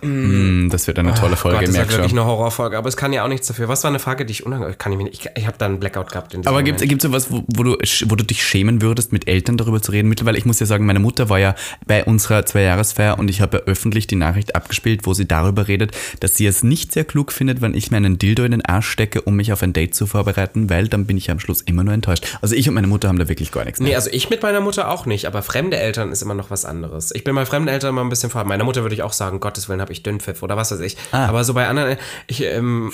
[0.01, 2.96] Hm, das wird eine tolle Folge, Oh Gott, das ist wirklich eine Horrorfolge, aber es
[2.96, 3.68] kann ja auch nichts dafür.
[3.68, 5.65] Was war eine Frage, die ich unangenehm, kann ich mir nicht, ich, ich habe da
[5.65, 9.12] einen Blackout gehabt Aber gibt es sowas, wo, wo, du, wo du dich schämen würdest,
[9.12, 10.08] mit Eltern darüber zu reden?
[10.08, 13.58] Mittlerweile, ich muss ja sagen, meine Mutter war ja bei unserer Zweijahresfeier und ich habe
[13.58, 17.32] ja öffentlich die Nachricht abgespielt, wo sie darüber redet, dass sie es nicht sehr klug
[17.32, 20.06] findet, wenn ich meinen Dildo in den Arsch stecke, um mich auf ein Date zu
[20.06, 22.38] vorbereiten, weil dann bin ich am Schluss immer nur enttäuscht.
[22.41, 23.89] Also ich und meine Mutter haben da wirklich gar nichts mehr.
[23.89, 26.65] Nee, also ich mit meiner Mutter auch nicht, aber fremde Eltern ist immer noch was
[26.65, 27.12] anderes.
[27.13, 28.44] Ich bin bei fremden Eltern immer ein bisschen vor.
[28.46, 30.98] Meiner Mutter würde ich auch sagen, Gottes Willen habe ich Dünnpfiff oder was weiß ich.
[31.12, 31.25] Ah.
[31.27, 32.91] Aber so bei anderen, ich, ähm,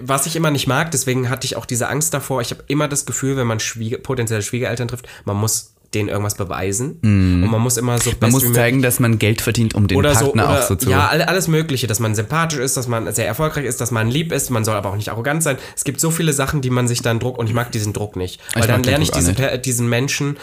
[0.00, 2.40] was ich immer nicht mag, deswegen hatte ich auch diese Angst davor.
[2.40, 6.34] Ich habe immer das Gefühl, wenn man Schwieger, potenzielle Schwiegereltern trifft, man muss denen irgendwas
[6.34, 6.98] beweisen.
[7.44, 10.12] Und man muss immer so Man muss zeigen, dass man Geld verdient, um den oder
[10.16, 10.90] so, Partner oder, auch so zu...
[10.90, 14.10] ja, all- alles Mögliche, dass man sympathisch ist, dass man sehr erfolgreich ist, dass man
[14.10, 15.56] lieb ist, man soll aber auch nicht arrogant sein.
[15.76, 18.16] Es gibt so viele Sachen, die man sich dann druckt und ich mag diesen Druck
[18.16, 18.40] nicht.
[18.54, 20.36] Weil dann lerne ich diesen, diesen Menschen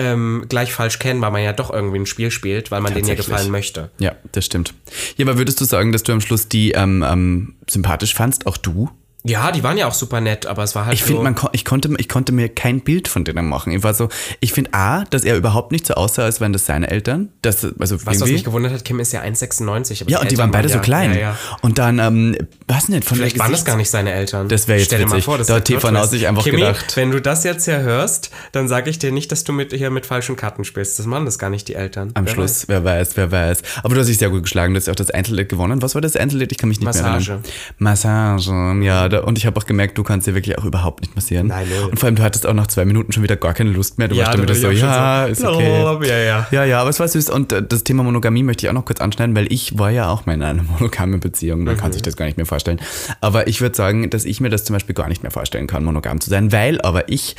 [0.00, 3.08] ähm, gleich falsch kennen, weil man ja doch irgendwie ein Spiel spielt, weil man denen
[3.08, 3.90] ja gefallen möchte.
[3.98, 4.74] Ja, das stimmt.
[5.16, 8.56] Ja, aber würdest du sagen, dass du am Schluss die ähm, ähm, sympathisch fandst, auch
[8.56, 8.90] du?
[9.22, 11.34] Ja, die waren ja auch super nett, aber es war halt Ich finde, so, man
[11.34, 13.70] kon ich, konnte, ich konnte mir kein Bild von denen machen.
[13.72, 14.08] Ich war so,
[14.40, 17.28] ich finde A, dass er überhaupt nicht so aussah, als wären das seine Eltern.
[17.42, 20.02] Das, also was, was mich gewundert hat, Kim ist ja 1,96.
[20.02, 21.12] aber ja, und die waren beide so ja- klein.
[21.12, 21.38] Ja, ja.
[21.60, 22.34] Und dann, ähm,
[22.66, 24.48] was nicht, von Vielleicht waren das gar nicht seine Eltern.
[24.48, 25.24] Das wäre jetzt Stell dir mal witzig.
[25.26, 26.10] vor, das Da Now Plot-Twist.
[26.12, 26.96] sich einfach Kimi, gedacht.
[26.96, 29.90] wenn du das jetzt hier hörst, dann sage ich dir nicht, dass du mit, hier
[29.90, 30.98] mit falschen Karten spielst.
[30.98, 32.12] Das machen das gar nicht die Eltern.
[32.14, 33.60] Am Wer Schluss, wer weiß, wer weiß.
[33.82, 35.82] Aber du hast dich sehr gut geschlagen, du hast ja auch das Einzellied gewonnen.
[35.82, 36.52] Was war das Einzellied?
[36.52, 37.32] Ich kann mich nicht mehr Massage.
[37.32, 37.44] erinnern.
[37.78, 39.09] Massage, ja.
[39.10, 41.48] Da, und ich habe auch gemerkt, du kannst dir wirklich auch überhaupt nicht massieren.
[41.48, 41.90] Nein, null.
[41.90, 44.08] Und vor allem, du hattest auch nach zwei Minuten schon wieder gar keine Lust mehr.
[44.08, 45.82] Du Ja, warst dann da wieder war so, ja, so, ist okay.
[45.82, 46.46] "Lob", ja, ja.
[46.50, 47.28] Ja, ja, aber es war süß.
[47.30, 50.08] Und äh, das Thema Monogamie möchte ich auch noch kurz anschneiden, weil ich war ja
[50.08, 51.64] auch mal in einer monogamen Beziehung.
[51.64, 51.78] Man Mhm.
[51.78, 52.80] kann sich das gar nicht mehr vorstellen.
[53.20, 55.84] Aber ich würde sagen, dass ich mir das zum Beispiel gar nicht mehr vorstellen kann,
[55.84, 57.36] monogam zu sein, weil aber ich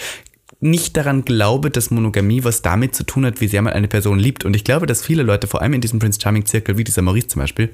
[0.59, 4.19] nicht daran glaube, dass Monogamie was damit zu tun hat, wie sehr man eine Person
[4.19, 4.45] liebt.
[4.45, 7.01] Und ich glaube, dass viele Leute, vor allem in diesem Prince Charming Zirkel, wie dieser
[7.01, 7.69] Maurice zum Beispiel,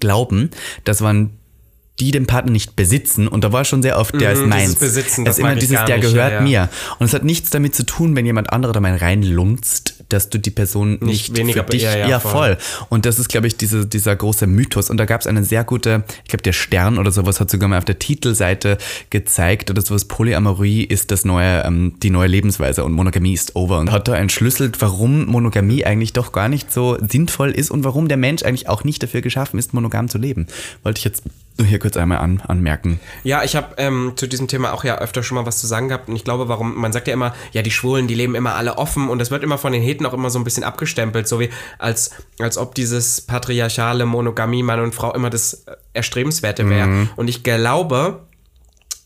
[0.00, 0.50] glauben,
[0.84, 1.30] dass man
[2.00, 4.78] die den Partner nicht besitzen und da war schon sehr oft, der ist Mhm, meins.
[4.78, 6.40] dieses Besitzen, es das ist immer dieses, der nicht, gehört ja, ja.
[6.40, 6.68] mir.
[6.98, 10.38] Und es hat nichts damit zu tun, wenn jemand anderer da mal reinlunzt, dass du
[10.38, 12.56] die Person nicht, weniger für dich, ja, ja, voll.
[12.56, 12.58] voll.
[12.88, 14.90] Und das ist, glaube ich, diese, dieser große Mythos.
[14.90, 17.68] Und da gab es eine sehr gute, ich glaube, der Stern oder sowas hat sogar
[17.68, 18.78] mal auf der Titelseite
[19.10, 23.78] gezeigt oder sowas, Polyamorie ist das neue, ähm, die neue Lebensweise und Monogamie ist over.
[23.78, 28.08] Und hat da entschlüsselt, warum Monogamie eigentlich doch gar nicht so sinnvoll ist und warum
[28.08, 30.46] der Mensch eigentlich auch nicht dafür geschaffen ist, monogam zu leben.
[30.82, 31.22] Wollte ich jetzt
[31.58, 33.00] nur hier kurz einmal an, anmerken.
[33.22, 35.88] Ja, ich habe ähm, zu diesem Thema auch ja öfter schon mal was zu sagen
[35.88, 38.54] gehabt und ich glaube, warum, man sagt ja immer, ja, die Schwulen, die leben immer
[38.54, 41.28] alle offen und das wird immer von den Heten auch immer so ein bisschen abgestempelt,
[41.28, 46.68] so wie als, als ob dieses patriarchale Monogamie Mann und Frau immer das äh, Erstrebenswerte
[46.68, 46.86] wäre.
[46.86, 47.08] Mhm.
[47.16, 48.20] Und ich glaube,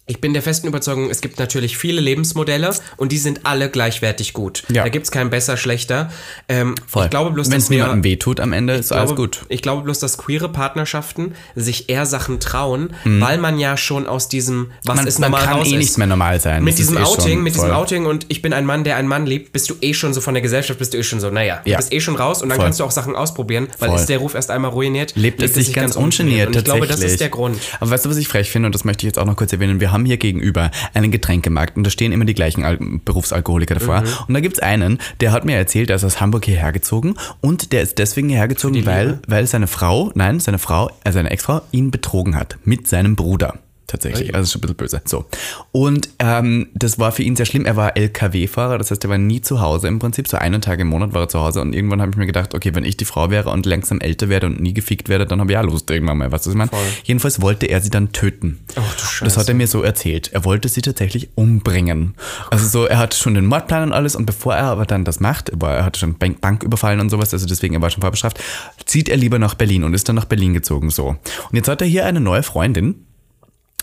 [0.07, 4.35] ich bin der festen Überzeugung, es gibt natürlich viele Lebensmodelle und die sind alle gleichwertig
[4.35, 4.65] gut.
[4.69, 4.83] Ja.
[4.83, 6.11] Da gibt es kein besser, schlechter.
[6.49, 9.47] Ähm, Ich glaube bloß, Wenn es niemandem wehtut am Ende, ist alles glaube, gut.
[9.49, 14.29] Ich glaube bloß, dass queere Partnerschaften sich eher Sachen trauen, weil man ja schon aus
[14.29, 14.97] diesem, was Mhm.
[14.97, 15.79] Man, ist man normal kann raus eh ist.
[15.79, 16.63] nicht mehr normal sein.
[16.65, 17.77] Mit Das diesem eh Outing, mit diesem voll.
[17.77, 20.21] Outing und ich bin ein Mann, der einen Mann liebt, bist du eh schon so
[20.21, 21.77] von der Gesellschaft, bist du eh schon so, naja, Ja.
[21.77, 22.67] du bist eh schon raus und dann Voll.
[22.67, 23.99] kannst du auch Sachen ausprobieren, weil Voll.
[23.99, 26.89] ist der Ruf erst einmal ruiniert, lebt es sich ganz ungeniert Und ich glaube, das
[26.91, 27.13] tatsächlich.
[27.15, 27.59] ist der Grund.
[27.81, 29.53] Aber weißt du, was ich frech finde, und das möchte ich jetzt auch noch kurz
[29.53, 33.75] erwähnen, wir haben hier gegenüber einen Getränkemarkt und da stehen immer die gleichen Al Berufsalkoholiker
[33.75, 34.03] davor.
[34.03, 34.09] Mhm.
[34.29, 37.73] Und da gibt's einen, der hat mir erzählt, der ist aus Hamburg hierher gezogen und
[37.73, 41.63] der ist deswegen hierher gezogen, weil, weil seine Frau, nein, seine Frau, also seine Ex-Frau,
[41.71, 43.59] ihn betrogen hat mit seinem Bruder.
[43.87, 45.03] Tatsächlich, also ist schon ein bisschen böse.
[45.05, 45.27] So.
[45.73, 47.67] Und ähm, das war für ihn sehr schlimm.
[47.67, 50.27] Er war LKW-Fahrer, das heißt, er war nie zu Hause im Prinzip.
[50.27, 52.55] So einen Tag im Monat war er zu Hause und irgendwann habe ich mir gedacht,
[52.55, 55.41] okay, wenn ich die Frau wäre und langsam älter werde und nie gefickt werde, dann
[55.41, 56.71] habe ich ja Lust irgendwann mal, was ich meine.
[57.05, 58.61] Jedenfalls wollte er sie dann töten.
[58.77, 59.25] Ach, du Scheiße.
[59.25, 60.33] Das hat er mir so erzählt.
[60.33, 62.15] Er wollte sie tatsächlich umbringen.
[62.51, 65.21] Also so, er hatte schon den Mordplan und alles und bevor er aber dann das
[65.21, 68.01] macht, war, er hatte schon Bank, Bank überfallen und sowas, also deswegen, er war schon
[68.01, 68.43] vorbestraft,
[68.87, 71.09] zieht er lieber nach Berlin und ist dann nach Berlin gezogen, so.
[71.09, 71.19] Und
[71.53, 73.07] jetzt hat er hier eine neue Freundin,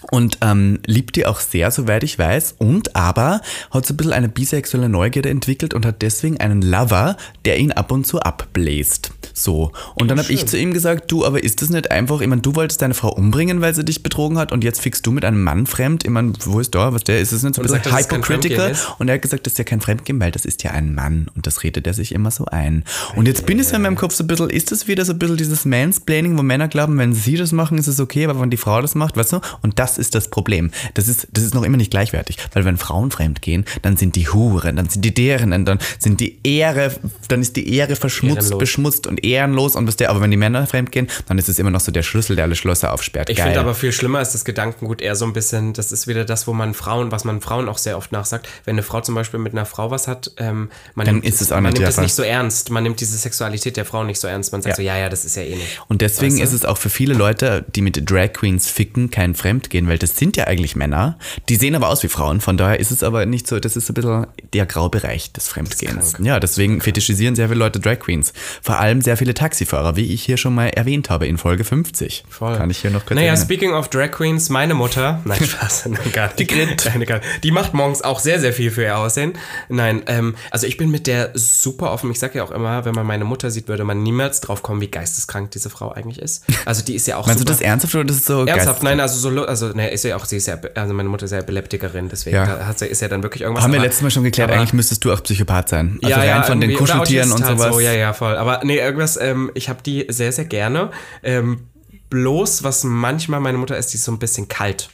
[0.10, 2.56] und ähm, liebt die auch sehr, soweit ich weiß.
[2.58, 7.18] Und aber hat so ein bisschen eine bisexuelle Neugierde entwickelt und hat deswegen einen Lover,
[7.46, 9.12] der ihn ab und zu abbläst.
[9.34, 9.72] So.
[9.96, 12.42] Und dann habe ich zu ihm gesagt, du, aber ist das nicht einfach, ich meine,
[12.42, 15.26] du wolltest deine Frau umbringen, weil sie dich betrogen hat und jetzt fickst du mit
[15.26, 16.04] einem Mann fremd?
[16.04, 16.94] Ich meine, wo ist da?
[16.94, 17.20] Was der?
[17.20, 18.74] Ist es nicht so ein bisschen hypocritical?
[18.76, 18.96] Fremdgehen?
[19.00, 21.28] Und er hat gesagt, das ist ja kein Fremdgehen, weil das ist ja ein Mann.
[21.36, 22.84] Und das redet er sich immer so ein.
[23.16, 25.14] Und jetzt bin ich so in meinem Kopf so ein bisschen, ist das wieder so
[25.14, 28.40] ein bisschen dieses Mansplaining, wo Männer glauben, wenn sie das machen, ist es okay, aber
[28.40, 29.42] wenn die Frau das macht, weißt du?
[29.62, 30.72] Und das ist das Problem.
[30.94, 32.38] Das ist, das ist noch immer nicht gleichwertig.
[32.54, 36.20] Weil wenn Frauen fremd gehen, dann sind die Huren, dann sind die deren, dann sind
[36.20, 36.96] die Ehre,
[37.28, 38.60] dann ist die Ehre verschmutzt, Ehrenlos.
[38.60, 41.60] beschmutzt und ehrenlos und was der, aber wenn die Männer fremd gehen, dann ist es
[41.60, 43.30] immer noch so der Schlüssel, der alle Schlösser aufsperrt.
[43.30, 46.26] Ich finde aber viel schlimmer ist das Gedankengut eher so ein bisschen, das ist wieder
[46.26, 49.16] das, wo man Frauen, was man Frauen auch sehr oft nachsagt, wenn eine Frau zum
[49.16, 51.82] Beispiel mit einer Frau was hat, ähm, man Dann nimmt, ist es auch man nicht
[51.82, 52.04] nimmt Fall.
[52.04, 54.76] nicht so ernst, man nimmt diese Sexualität der Frau nicht so ernst, man sagt Ja.
[54.76, 55.82] so, ja, ja, das ist ja eh nicht.
[55.88, 56.44] Und deswegen Weißt du?
[56.44, 60.18] ist es auch für viele Leute, die mit Drag Queens ficken, kein Fremdgehen, weil das
[60.18, 61.18] sind ja eigentlich Männer.
[61.50, 63.90] Die sehen aber aus wie Frauen, von daher ist es aber nicht so, das ist
[63.90, 66.16] ein bisschen der Graubereich des Fremdgehens.
[66.20, 68.34] ja, deswegen fetischisieren sehr viele Leute Drag Queens.
[68.62, 72.24] Vor allem sehr viele Taxifahrer, wie ich hier schon mal erwähnt habe in Folge 50.
[72.30, 72.58] Voll.
[72.58, 73.44] Kann ich hier noch kurz Naja, erwähnen.
[73.46, 76.40] speaking of Drag Queens, meine Mutter, nein, Spaß, nein, gar nicht.
[76.40, 76.84] Die Grit.
[76.86, 77.44] Nein, gar nicht.
[77.44, 79.34] Die macht morgens auch sehr, sehr viel für ihr Aussehen.
[79.70, 82.12] Nein, ähm, also ich bin mit der super offen.
[82.12, 84.82] Ich sage ja auch immer, wenn man meine Mutter sieht, würde man niemals drauf kommen,
[84.82, 86.44] wie geisteskrank diese Frau eigentlich ist.
[86.66, 87.54] Also die ist ja auch Meinst du super.
[87.54, 90.26] das ernsthaft oder das ist so Ernsthaft, nein, also so, also ne, ist ja auch,
[90.26, 92.66] sie ist ja, also meine Mutter ist ja Epileptikerin, deswegen Ja.
[92.66, 93.64] hat sie, ist ja dann wirklich irgendwas.
[93.64, 96.00] Haben wir letztes Mal schon geklärt, aber- eigentlich müsstest du auch Psychopath sein.
[96.02, 97.74] Also ja, rein ja, von den irgendwie- Kuscheltieren und halt sowas.
[97.74, 98.36] So, ja, ja, voll.
[98.36, 100.92] Aber nee, irgendwas, ähm, ich habe die sehr, sehr gerne.
[101.24, 101.68] Ähm,
[102.10, 104.90] bloß, was manchmal meine Mutter ist, die ist so ein bisschen kalt.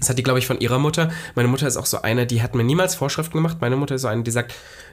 [0.00, 1.12] Das hat die, glaube ich, von ihrer Mutter.
[1.36, 3.58] Meine Mutter ist auch so eine, die hat mir niemals Vorschriften gemacht.
[3.60, 4.52] Meine Mutter ist so eine, die sagt,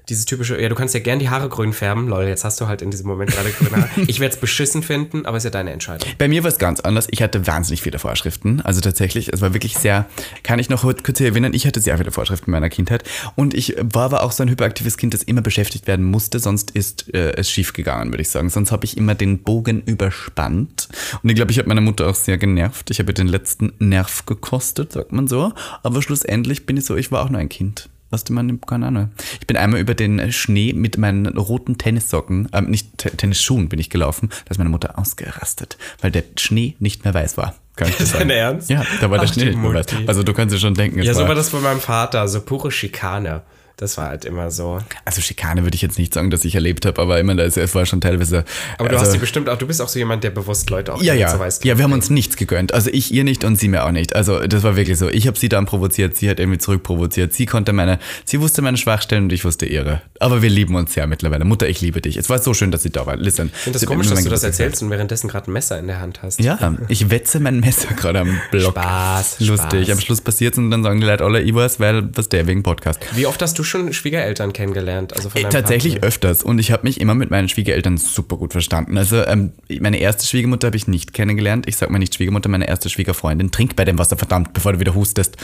[0.10, 2.08] dieses typische, ja, du kannst ja gern die Haare grün färben.
[2.08, 3.90] Lol, jetzt hast du halt in diesem Moment gerade grüne Haare.
[4.08, 6.10] Ich werde es beschissen finden, aber ist ja deine Entscheidung.
[6.18, 7.08] Bei mir war es ganz anders.
[7.12, 8.62] Ich hatte wahnsinnig viele Vorschriften.
[8.62, 10.06] Also tatsächlich, es war wirklich sehr,
[10.44, 13.04] kann ich noch kurz erinnern, ich hatte sehr viele Vorschriften in meiner Kindheit.
[13.36, 16.72] Und ich war aber auch so ein hyperaktives Kind, das immer beschäftigt werden musste, sonst
[16.72, 18.50] ist äh, es schief gegangen, würde ich sagen.
[18.50, 20.88] Sonst habe ich immer den Bogen überspannt.
[21.22, 22.90] Und ich glaube, ich habe meine Mutter auch sehr genervt.
[22.92, 25.52] Ich habe den letzten Nerv gekostet, sagt man so.
[25.84, 27.90] Aber schlussendlich bin ich so, ich war auch nur ein Kind.
[28.10, 29.12] Was du man keine Ahnung.
[29.42, 33.80] Ich bin einmal über den Schnee mit meinen roten Tennissocken, äh, nicht T Tennisschuhen bin
[33.80, 37.56] ich gelaufen, da ist meine Mutter ausgerastet, weil der Schnee nicht mehr weiß war.
[37.76, 38.30] Kann ich das sagen?
[38.30, 38.70] Dein Ernst?
[38.70, 39.86] Ja, da war der Ach, Schnee die nicht mehr weiß.
[40.08, 42.42] Also du kannst dir schon denken, Ja, so war, war das bei meinem Vater, so
[42.42, 43.42] pure Schikane.
[43.80, 44.80] Das war halt immer so.
[45.06, 47.76] also Schikane würde ich jetzt nicht sagen, dass ich erlebt habe, aber immer, das, es
[47.76, 48.44] war schon teilweise.
[48.80, 50.96] Aber du also, hast die bestimmt auch, du bist auch so jemand, der bewusst Leute
[50.96, 51.30] auch Ja, ja.
[51.30, 51.60] so weiß.
[51.64, 52.74] Ja, wir haben uns nichts gegönnt.
[52.74, 54.16] Also ich ihr nicht und sie mir auch nicht.
[54.16, 55.10] Also das war wirklich so.
[55.10, 57.34] Ich habe sie dann provoziert, sie hat irgendwie zurückprovoziert.
[57.34, 60.02] Sie konnte meine, sie wusste meine Schwachstellen und ich wusste ihre.
[60.20, 61.46] Aber wir lieben uns ja mittlerweile.
[61.46, 62.18] Mutter, ich liebe dich.
[62.18, 63.16] Es war so schön, dass sie da war.
[63.16, 63.52] Listen.
[63.54, 66.00] Ich finde das komisch, dass du das erzählst und währenddessen gerade ein Messer in der
[66.00, 66.40] Hand hast.
[66.40, 68.72] Ja, ich wetze mein Messer gerade am Block.
[68.72, 69.84] Spaß, Lustig.
[69.84, 69.92] Spaß.
[69.92, 72.64] Am Schluss passiert's und dann sagen die Leute alle, ich weiß, weil was der wegen
[72.64, 73.00] Podcast.
[73.14, 75.14] Wie oft hast du schon Schwiegereltern kennengelernt?
[75.16, 76.08] Also von Äh, Tatsächlich Partner?
[76.08, 78.98] öfters und ich habe mich immer mit meinen Schwiegereltern super gut verstanden.
[78.98, 81.68] Also ähm, meine erste Schwiegermutter habe ich nicht kennengelernt.
[81.68, 83.52] Ich sag mal nicht Schwiegermutter, meine erste Schwiegerfreundin.
[83.52, 85.38] Trink bei dem Wasser, verdammt, bevor du wieder hustest.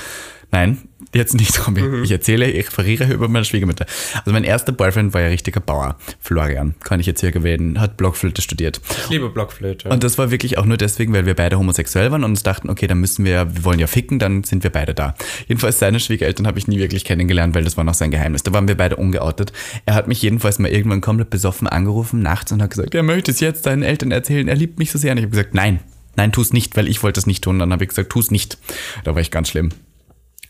[0.53, 0.77] Nein,
[1.15, 1.81] jetzt nicht, Robby.
[1.81, 2.03] Mhm.
[2.03, 3.87] Ich erzähle, ich verriere über meine Schwiegermutter.
[4.19, 5.97] Also mein erster Boyfriend war ja richtiger Bauer.
[6.19, 8.79] Florian, kann ich jetzt hier gewählen, hat Blockflöte studiert.
[9.03, 9.89] Ich liebe Blockflöte.
[9.89, 12.69] Und das war wirklich auch nur deswegen, weil wir beide homosexuell waren und uns dachten,
[12.69, 15.15] okay, dann müssen wir, wir wollen ja ficken, dann sind wir beide da.
[15.47, 18.43] Jedenfalls seine Schwiegereltern habe ich nie wirklich kennengelernt, weil das war noch sein Geheimnis.
[18.43, 19.53] Da waren wir beide ungeoutet.
[19.87, 23.31] Er hat mich jedenfalls mal irgendwann komplett besoffen angerufen nachts und hat gesagt, er möchte
[23.31, 25.13] es jetzt seinen Eltern erzählen, er liebt mich so sehr.
[25.13, 25.79] Und ich habe gesagt, nein,
[26.15, 27.57] nein, tu es nicht, weil ich wollte es nicht tun.
[27.57, 28.59] Dann habe ich gesagt, tu es nicht.
[29.03, 29.71] Da war ich ganz schlimm.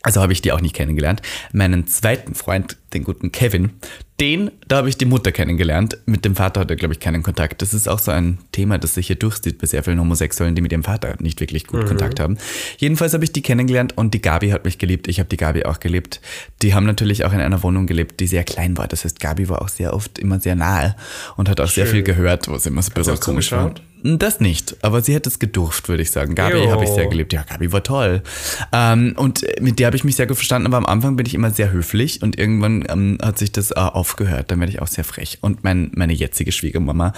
[0.04, 1.22] Also habe ich die auch nicht kennengelernt.
[1.52, 3.72] Meinen zweiten Freund, den guten Kevin,
[4.20, 5.98] den, da habe ich die Mutter kennengelernt.
[6.06, 7.62] Mit dem Vater hat er, glaube ich, keinen Kontakt.
[7.62, 10.62] Das ist auch so ein Thema, das sich hier durchzieht bei sehr vielen Homosexuellen, die
[10.62, 12.38] mit ihrem Vater nicht wirklich gut Kontakt haben.
[12.78, 15.08] Jedenfalls habe ich die kennengelernt und die Gabi hat mich geliebt.
[15.08, 16.20] Ich habe die Gabi auch geliebt.
[16.62, 18.86] Die haben natürlich auch in einer Wohnung gelebt, die sehr klein war.
[18.86, 20.94] Das heißt, Gabi war auch sehr oft immer sehr nahe
[21.36, 23.74] und hat auch sehr viel gehört, was immer so ein bisschen komisch war.
[24.06, 26.34] Das nicht, aber sie hätte es gedurft, würde ich sagen.
[26.34, 27.32] Gabi habe ich sehr geliebt.
[27.32, 28.22] Ja, Gabi war toll.
[28.70, 31.32] Ähm, und mit der habe ich mich sehr gut verstanden, aber am Anfang bin ich
[31.32, 34.50] immer sehr höflich und irgendwann ähm, hat sich das äh, aufgehört.
[34.50, 35.38] Dann werde ich auch sehr frech.
[35.40, 37.12] Und mein, meine jetzige Schwiegermama,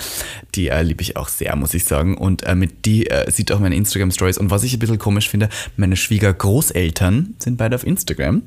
[0.55, 2.17] die äh, liebe ich auch sehr, muss ich sagen.
[2.17, 4.39] Und äh, mit die äh, sieht auch meine Instagram-Stories.
[4.39, 8.43] Und was ich ein bisschen komisch finde, meine Schwiegergroßeltern sind beide auf Instagram.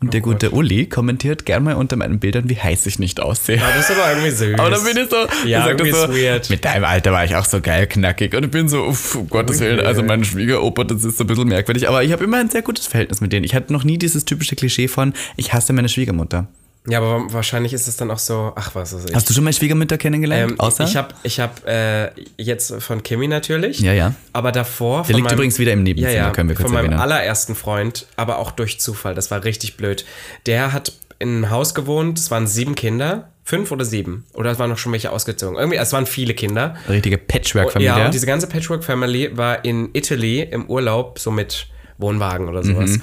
[0.00, 3.56] Und der gute Uli kommentiert gerne mal unter meinen Bildern, wie heiß ich nicht aussehe.
[3.56, 4.58] Ja, das ist aber irgendwie süß.
[4.58, 6.50] Aber dann bin ich so, Ja, irgendwie so weird.
[6.50, 9.28] mit deinem Alter war ich auch so geil knackig und ich bin so, uff, um
[9.28, 12.38] Gottes Willen, also mein Schwiegeroper, das ist so ein bisschen merkwürdig, aber ich habe immer
[12.38, 13.44] ein sehr gutes Verhältnis mit denen.
[13.44, 16.46] Ich hatte noch nie dieses typische Klischee von, ich hasse meine Schwiegermutter.
[16.86, 19.14] Ja, aber wahrscheinlich ist es dann auch so, ach was weiß ich.
[19.14, 20.52] Hast du schon meine Schwiegermutter kennengelernt?
[20.52, 20.84] ähm, Außer?
[20.84, 23.80] ich habe ich hab, äh, jetzt von Kimi natürlich.
[23.80, 24.14] Ja, ja.
[24.34, 25.02] Aber davor.
[25.04, 27.54] Der liegt meinem- übrigens wieder im Nebenzimmer, ja, ja, können wir kurz Von meinem allerersten
[27.54, 29.14] Freund, aber auch durch Zufall.
[29.14, 30.04] Das war richtig blöd.
[30.44, 33.30] Der hat in einem Haus gewohnt, es waren sieben Kinder.
[33.46, 34.24] Fünf oder sieben?
[34.34, 35.56] Oder es waren noch schon welche ausgezogen?
[35.58, 36.76] Irgendwie, es waren viele Kinder.
[36.88, 37.96] Richtige Patchwork-Familie.
[37.98, 41.66] Ja, und diese ganze Patchwork-Family war in Italy im Urlaub, so mit
[41.98, 42.90] Wohnwagen oder sowas.
[42.92, 43.02] Mhm.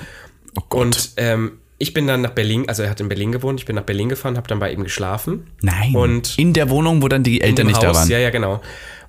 [0.59, 3.65] Oh Und ähm, ich bin dann nach Berlin, also er hat in Berlin gewohnt, ich
[3.65, 5.47] bin nach Berlin gefahren, habe dann bei ihm geschlafen.
[5.61, 5.95] Nein.
[5.95, 8.09] Und in der Wohnung, wo dann die Eltern nicht Haus, da waren.
[8.09, 8.61] Ja, ja, genau.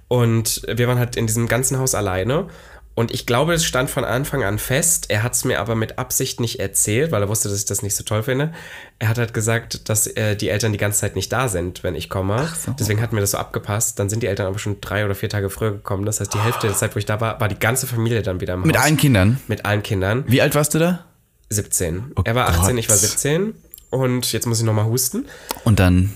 [0.08, 2.46] Und wir waren halt in diesem ganzen Haus alleine.
[2.94, 5.06] Und ich glaube, es stand von Anfang an fest.
[5.08, 7.82] Er hat es mir aber mit Absicht nicht erzählt, weil er wusste, dass ich das
[7.82, 8.52] nicht so toll finde.
[8.98, 11.94] Er hat halt gesagt, dass äh, die Eltern die ganze Zeit nicht da sind, wenn
[11.94, 12.46] ich komme.
[12.62, 12.74] so.
[12.78, 13.98] Deswegen hat mir das so abgepasst.
[13.98, 16.04] Dann sind die Eltern aber schon drei oder vier Tage früher gekommen.
[16.04, 18.40] Das heißt, die Hälfte der Zeit, wo ich da war, war die ganze Familie dann
[18.42, 18.84] wieder im Mit Haus.
[18.84, 19.40] allen Kindern.
[19.48, 20.24] Mit allen Kindern.
[20.26, 21.06] Wie alt warst du da?
[21.52, 22.12] 17.
[22.16, 22.78] Oh er war 18, Gott.
[22.78, 23.54] ich war 17.
[23.90, 25.26] Und jetzt muss ich nochmal husten.
[25.64, 26.12] Und dann.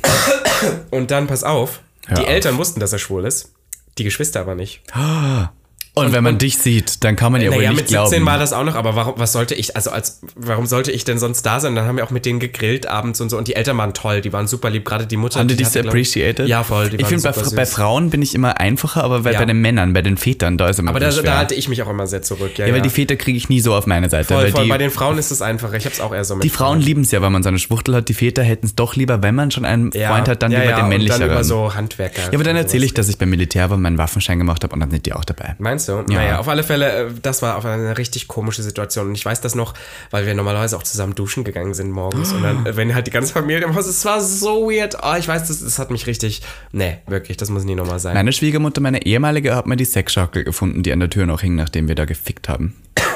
[0.91, 2.29] Und dann, pass auf, Hör die auf.
[2.29, 3.53] Eltern wussten, dass er schwul ist.
[3.99, 4.83] Die Geschwister aber nicht.
[5.99, 8.27] Und, wenn man dich sieht, dann kann man ja wohl Naja, nicht mit 17 glauben.
[8.27, 11.19] war das auch noch, aber warum, was sollte ich, also als, warum sollte ich denn
[11.19, 11.75] sonst da sein?
[11.75, 14.21] Dann haben wir auch mit denen gegrillt abends und so und die Eltern waren toll,
[14.21, 15.41] die waren super lieb, gerade die Mutter.
[15.41, 16.49] Haben die dich glaub- appreciated?
[16.49, 16.91] Ja, voll.
[16.91, 17.65] Die ich finde, bei, bei.
[17.65, 19.39] Frauen bin ich immer einfacher, aber bei, Ja.
[19.39, 21.83] bei den Männern, bei den Vätern, da ist immer Aber da, da halte ich mich
[21.83, 22.59] auch immer sehr zurück.
[22.59, 24.27] Ja, Ja, weil die Väter kriege ich nie so auf meine Seite.
[24.35, 24.65] voll, voll.
[24.65, 25.77] die, Bei den Frauen ist es einfacher.
[25.77, 27.59] Ich hab's auch eher so mit die Frauen lieben es ja, wenn man so eine
[27.59, 28.11] Schwuchtel hat.
[28.11, 30.59] Die Väter hätten es doch lieber, wenn man schon einen ja, Freund hat, dann ja,
[30.59, 31.23] lieber ja, den und männlicheren.
[31.23, 32.21] Dann über so Handwerker.
[32.21, 34.81] ja, aber dann erzähle ich, dass ich beim Militär war, meinen Waffenschein gemacht habe und
[34.81, 35.55] dann sind die auch dabei.
[35.59, 36.03] Meinst du?
[36.03, 39.09] Naja, auf alle Fälle, äh, das war auf eine richtig komische Situation.
[39.09, 39.75] Und ich weiß das noch,
[40.11, 42.33] weil wir normalerweise auch zusammen duschen gegangen sind morgens.
[42.33, 44.97] Und dann, wenn halt die ganze Familie im Haus ist, es war so weird.
[45.03, 46.43] Oh, ich weiß, das, das hat mich richtig.
[46.73, 48.15] Nee, wirklich, das muss nie nochmal sein.
[48.15, 51.55] Meine Schwiegermutter, meine ehemalige, hat mir die Sexschaukel gefunden, die an der Tür noch hing,
[51.55, 52.75] nachdem wir da gefickt haben.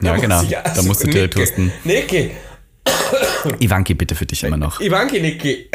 [0.00, 0.40] Ja, genau.
[0.44, 1.36] Da musst du direkt
[1.84, 2.30] Niki.
[3.60, 4.80] Ivanki, bitte für dich immer noch.
[4.80, 5.68] Ivanki, Niki.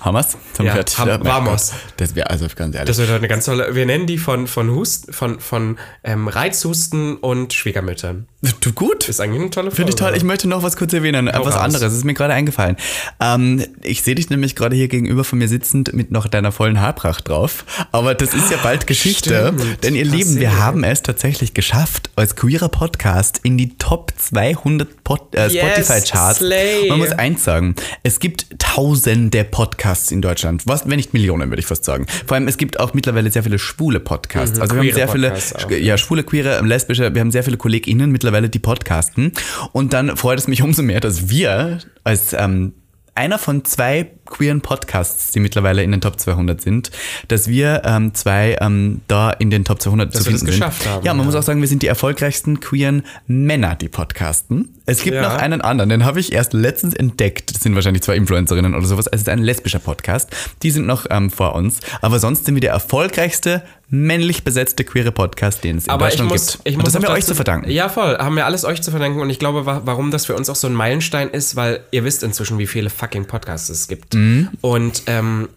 [0.00, 0.16] Haben
[0.58, 1.72] Ja, haben- mein vamos.
[1.96, 2.88] Das wäre also ganz ehrlich.
[2.88, 3.74] Das wird eine ganz tolle.
[3.74, 8.26] Wir nennen die von, von Husten, von, von ähm, Reizhusten und Schwiegermüttern.
[8.74, 9.08] Gut?
[9.08, 9.76] Ist eigentlich eine tolle Folge.
[9.76, 10.12] Finde ich toll.
[10.16, 11.32] Ich möchte noch was kurz erwähnen.
[11.32, 11.62] Hau was raus.
[11.62, 11.92] anderes.
[11.92, 12.76] ist mir gerade eingefallen.
[13.20, 16.80] Ähm, ich sehe dich nämlich gerade hier gegenüber von mir sitzend mit noch deiner vollen
[16.80, 17.64] Haarpracht drauf.
[17.92, 19.52] Aber das ist ja bald Geschichte.
[19.56, 19.84] Stimmt.
[19.84, 20.10] Denn ihr Passé.
[20.10, 25.48] Lieben, wir haben es tatsächlich geschafft, als queerer Podcast in die Top 200 Pod äh,
[25.48, 26.38] Yes, Spotify-Charts.
[26.38, 26.88] slay.
[26.88, 27.74] Man muss eins sagen.
[28.02, 30.62] Es gibt tausende Podcasts in Deutschland.
[30.66, 32.06] Was, wenn nicht Millionen, würde ich fast sagen.
[32.26, 34.60] Vor allem, es gibt auch mittlerweile sehr viele schwule Podcasts.
[34.60, 37.56] also wir haben sehr viele, Podcasts auch, ja, schwule, queere, lesbische, wir haben sehr viele
[37.56, 39.32] KollegInnen mittlerweile, die podcasten.
[39.72, 42.74] Und dann freut es mich umso mehr, dass wir als ähm,
[43.14, 46.90] einer von zwei queeren Podcasts, die mittlerweile in den Top 200 sind,
[47.28, 50.52] dass wir ähm, zwei ähm, da in den Top 200 Dass zu wir das finden
[50.52, 50.60] sind.
[50.60, 51.26] geschafft haben, ja, man ja.
[51.26, 54.74] muss auch sagen, wir sind die erfolgreichsten queeren Männer, die podcasten.
[54.86, 55.22] Es gibt Ja.
[55.22, 57.54] noch einen anderen, den habe ich erst letztens entdeckt.
[57.54, 59.06] Das sind wahrscheinlich zwei Influencerinnen oder sowas.
[59.10, 60.30] Es ist ein lesbischer Podcast.
[60.62, 61.80] Die sind noch ähm, vor uns.
[62.02, 66.14] Aber sonst sind wir der erfolgreichste männlich besetzte queere Podcast, den es in Aber ich
[66.14, 66.68] Deutschland muss, gibt.
[66.68, 67.70] ich Und muss das haben wir euch zu verdanken.
[67.70, 68.16] Ja, voll.
[68.18, 69.20] Haben wir alles euch zu verdanken.
[69.20, 72.02] Und ich glaube, wa warum das für uns auch so ein Meilenstein ist, weil ihr
[72.04, 74.15] wisst inzwischen, wie viele fucking Podcasts es gibt.
[74.16, 74.48] Mhm.
[74.62, 75.48] Und ähm,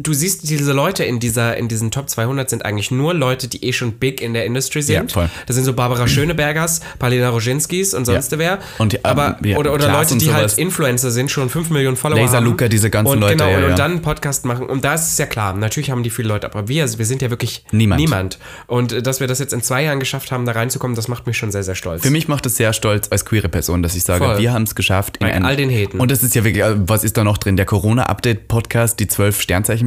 [0.00, 3.64] du siehst, diese Leute in, dieser, in diesen Top 200 sind eigentlich nur Leute, die
[3.64, 5.14] eh schon big in der Industry sind.
[5.14, 5.28] Ja.
[5.46, 8.38] Das sind so Barbara Schönebergers, Paulina Roginskis und sonst Ja.
[8.38, 8.58] wer.
[8.78, 10.56] Und die, ähm, Aber, ja, oder oder Leute, die halt.
[10.58, 12.44] Influencer sind, schon 5 Millionen Follower Laser haben.
[12.46, 14.66] Luca, diese ganzen und, Leute, Genau, und, und dann einen Podcast machen.
[14.66, 17.22] Und da ist es ja klar, natürlich haben die viele Leute, aber wir, wir sind
[17.22, 18.00] ja wirklich Niemand.
[18.00, 18.38] niemand.
[18.66, 21.26] Und äh, dass wir das jetzt in zwei Jahren geschafft haben, da reinzukommen, das macht
[21.26, 22.02] mich schon sehr, sehr stolz.
[22.02, 24.38] Für mich macht es sehr stolz als queere Person, dass ich sage, Voll.
[24.38, 25.18] wir haben es geschafft.
[25.18, 26.00] In Bei all den Haten.
[26.00, 27.56] Und das ist ja wirklich, äh, was ist da noch drin?
[27.56, 29.08] Der Corona-Update-Podcast, die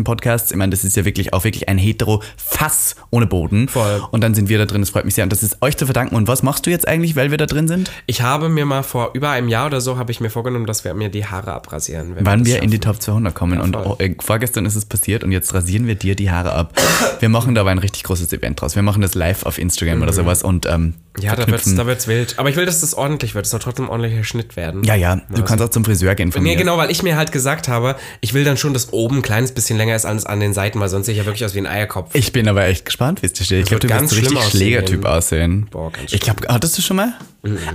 [0.04, 0.52] 12 Sternzeichen-Podcasts.
[0.52, 3.68] Ich meine, das ist ja wirklich auch wirklich ein hetero-Fass ohne Boden.
[3.68, 4.02] Voll.
[4.12, 5.24] Und dann sind wir da drin, das freut mich sehr.
[5.24, 6.16] Und das ist euch zu verdanken.
[6.16, 7.92] Und was machst du jetzt eigentlich, weil wir da drin sind?
[8.06, 10.84] Ich habe mir mal vor über einem Jahr oder so, habe ich mir vorgenommen, dass
[10.84, 12.16] wir mir die Haare abrasieren.
[12.16, 12.82] wenn Wann das wir in die.
[12.82, 13.62] Top 200 kommen.
[13.62, 13.86] und voll.
[13.86, 16.74] oh, äh, vorgestern ist es passiert und jetzt rasieren wir dir die Haare ab.
[17.20, 18.76] Wir machen da aber ein richtig großes Event draus.
[18.76, 21.24] Wir machen das live auf Instagram oder sowas und ähm, Mhm.
[21.24, 22.40] Ja, da wird's, da wird's wild.
[22.40, 23.44] Aber ich will, dass das ordentlich wird.
[23.46, 24.86] Es soll trotzdem ein ordentlicher Schnitt werden.
[24.86, 26.56] Ja, ja, du kannst auch zum Friseur gehen von Nee, mir.
[26.56, 29.52] genau, weil ich mir halt gesagt habe, ich will dann schon, dass oben ein kleines
[29.52, 31.60] bisschen länger ist als an den Seiten, weil sonst sehe ich ja wirklich aus wie
[31.60, 32.14] ein Eierkopf.
[32.14, 33.64] Ich bin aber echt gespannt, wie es dir steht.
[33.64, 34.50] Ich glaube, du wirst richtig schlimm.
[34.50, 35.68] Schlägertyp aussehen.
[35.72, 37.14] Boah, ganz ich glaube, hattest du schon mal?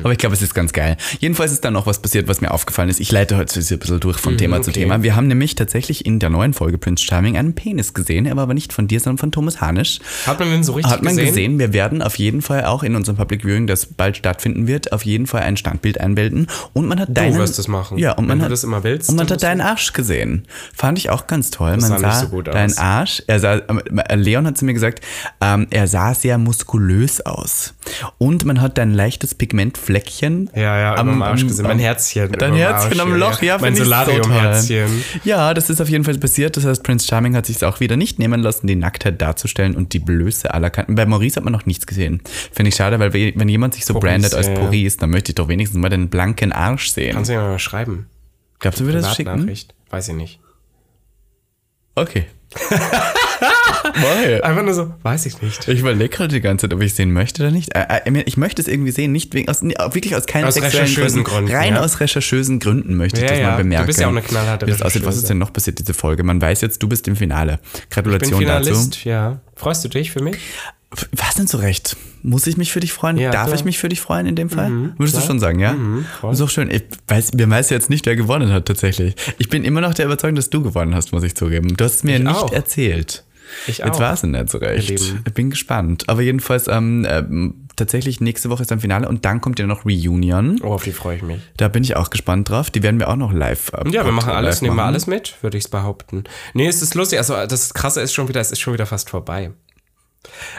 [0.02, 0.96] Aber ich glaube, es ist ganz geil.
[1.18, 3.00] Jedenfalls ist dann noch was passiert, was mir aufgefallen ist.
[3.00, 4.80] Ich leite heute so ein bisschen durch von Thema zu okay.
[4.80, 5.02] Thema.
[5.02, 8.26] Wir haben nämlich tatsächlich in der neuen Folge Prince Charming einen Penis gesehen.
[8.26, 9.98] Er war aber nicht von dir, sondern von Thomas Hanisch.
[10.24, 11.28] Hat man den so richtig Hat man gesehen?
[11.28, 11.58] gesehen?
[11.58, 15.04] Wir werden auf jeden Fall auch in unserem Public Viewing, das bald stattfinden wird, auf
[15.04, 16.46] jeden Fall ein Standbild einbilden.
[16.72, 17.36] Und man hat deinen...
[17.36, 17.98] wirst es machen.
[17.98, 20.46] Ja, und man Wenn du hat, das immer willst, Und man hat deinen Arsch gesehen.
[20.74, 21.72] Fand ich auch ganz toll.
[21.72, 22.54] man sah sah nicht so gut aus.
[22.54, 23.22] deinen Arsch.
[23.26, 25.00] Er sah, äh, Leon hat zu mir gesagt,
[25.40, 27.74] ähm, er sah sehr muskulös aus.
[28.18, 31.66] Und man hat dein leichtes Pigmentfleckchen Ja, ja, am am Arsch gesehen.
[31.66, 32.32] Mein Herzchen.
[32.32, 35.04] Dein Herzchen Arsch, am Loch, ja, Mein ich so Solarium-Herzchen.
[35.24, 36.56] Ja, das ist auf jeden Fall passiert.
[36.56, 39.92] Das heißt, Prince Charming hat sich auch wieder nicht nehmen lassen, die Nacktheit darzustellen und
[39.92, 40.94] die Blöße aller Kanten.
[40.94, 42.20] Bei Maurice hat man noch nichts gesehen.
[42.52, 44.60] Finde ich schade, weil we- wenn jemand sich so Maurice, brandet als ja, ja.
[44.60, 47.14] Maurice, dann möchte ich doch wenigstens mal den blanken Arsch sehen.
[47.14, 48.06] Kannst du ja mal schreiben.
[48.58, 49.50] Glaubst du, wir das schicken?
[49.90, 50.40] Weiß ich nicht.
[51.94, 52.26] Okay.
[53.40, 54.42] Mal.
[54.42, 55.68] Einfach nur so, weiß ich nicht.
[55.68, 57.74] Ich überlege gerade die ganze Zeit, ob ich sehen möchte oder nicht.
[57.74, 60.86] Äh, äh, ich möchte es irgendwie sehen, nicht wegen, aus, wirklich aus keinen Aus sexuellen
[60.86, 61.80] recherchösen Gründen, Rein ja.
[61.80, 63.46] aus recherchösen Gründen möchte ich Ja, das ja.
[63.50, 63.86] mal Du bemerken.
[63.86, 65.04] bist ja auch eine knallharte Wie das aussieht.
[65.04, 66.22] Was ist denn noch passiert, diese Folge?
[66.24, 67.60] Man weiß jetzt, du bist im Finale.
[67.74, 68.64] Ich bin Gratulation dazu.
[68.66, 69.40] Finalist, ja.
[69.56, 70.36] Freust du dich für mich?
[71.12, 71.96] Was denn so recht?
[72.22, 73.16] Muss ich mich für dich freuen?
[73.18, 73.58] Ja, Darf klar.
[73.58, 74.70] ich mich für dich freuen in dem Fall?
[74.96, 75.22] Würdest klar.
[75.22, 75.74] du schon sagen, ja?
[76.20, 76.32] voll.
[76.32, 76.70] ist auch schön.
[76.70, 79.14] Ich weiß, wir weiß jetzt nicht, wer gewonnen hat tatsächlich.
[79.38, 81.76] Ich bin immer noch der Überzeugung, dass du gewonnen hast, muss ich zugeben.
[81.76, 82.52] Du hast es mir Ich nicht auch.
[82.52, 83.24] erzählt.
[83.66, 84.00] Ich Jetzt auch.
[84.00, 85.34] war es nicht so recht.
[85.34, 86.04] Bin gespannt.
[86.08, 89.84] Aber jedenfalls, ähm, ähm, tatsächlich nächste Woche ist dann Finale und dann kommt ja noch
[89.84, 90.58] Reunion.
[90.62, 91.40] Oh, auf die freue ich mich.
[91.56, 92.70] Da bin ich auch gespannt drauf.
[92.70, 93.70] Die werden wir auch noch live.
[93.72, 96.24] Äh, Ja, wir machen alles, nehmen wir alles mit, würde ich behaupten.
[96.54, 97.18] Nee, es ist lustig.
[97.18, 99.50] Also das Krasse ist schon wieder, es ist schon wieder fast vorbei.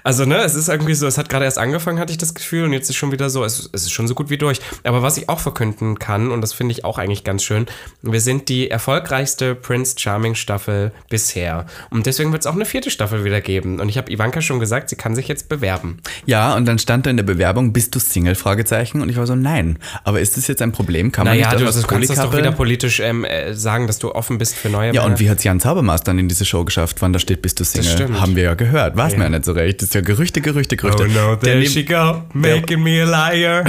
[0.04, 2.66] Also, ne, es ist irgendwie so, es hat gerade erst angefangen, hatte ich das Gefühl,
[2.66, 4.60] und jetzt ist schon wieder so, es, es ist schon so gut wie durch.
[4.84, 7.66] Aber was ich auch verkünden kann, und das finde ich auch eigentlich ganz schön,
[8.02, 11.66] wir sind die erfolgreichste Prince Charming Staffel bisher.
[11.90, 13.80] Und deswegen wird es auch eine vierte Staffel wieder geben.
[13.80, 16.00] Und ich habe Ivanka schon gesagt, sie kann sich jetzt bewerben.
[16.26, 18.36] Ja, und dann stand da in der Bewerbung, bist du Single?
[18.36, 19.02] Fragezeichen.
[19.02, 19.80] Und ich war so, nein.
[20.04, 21.12] Aber ist das jetzt ein Problem?
[21.12, 24.00] Kann man Naja, nicht du, das kannst das doch wieder politisch ähm, äh, sagen, dass
[24.00, 25.20] du offen bist für neue Ja, und Männer.
[25.20, 28.20] wie hat Jan Zaubermaß dann in diese Show geschafft, wann da steht, bist du Single?
[28.20, 28.96] Haben wir ja gehört.
[28.96, 29.82] Weiß man ja nicht so recht.
[29.82, 31.04] Das ist ja Gerüchte, Gerüchte, Gerüchte.
[31.04, 33.66] Oh no, der, there nehm- she go, making me a liar.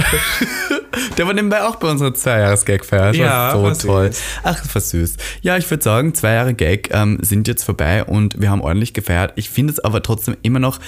[1.17, 3.07] der war nebenbei auch bei unserer Zweijahres-Gag-Feier.
[3.07, 4.07] Das Ja, war war so toll.
[4.11, 4.21] süß.
[4.43, 5.17] Ach, das war süß.
[5.41, 8.93] Ja, ich würde sagen, zwei Jahre Gag ähm, sind jetzt vorbei und wir haben ordentlich
[8.93, 9.33] gefeiert.
[9.35, 10.79] Ich finde es aber trotzdem immer noch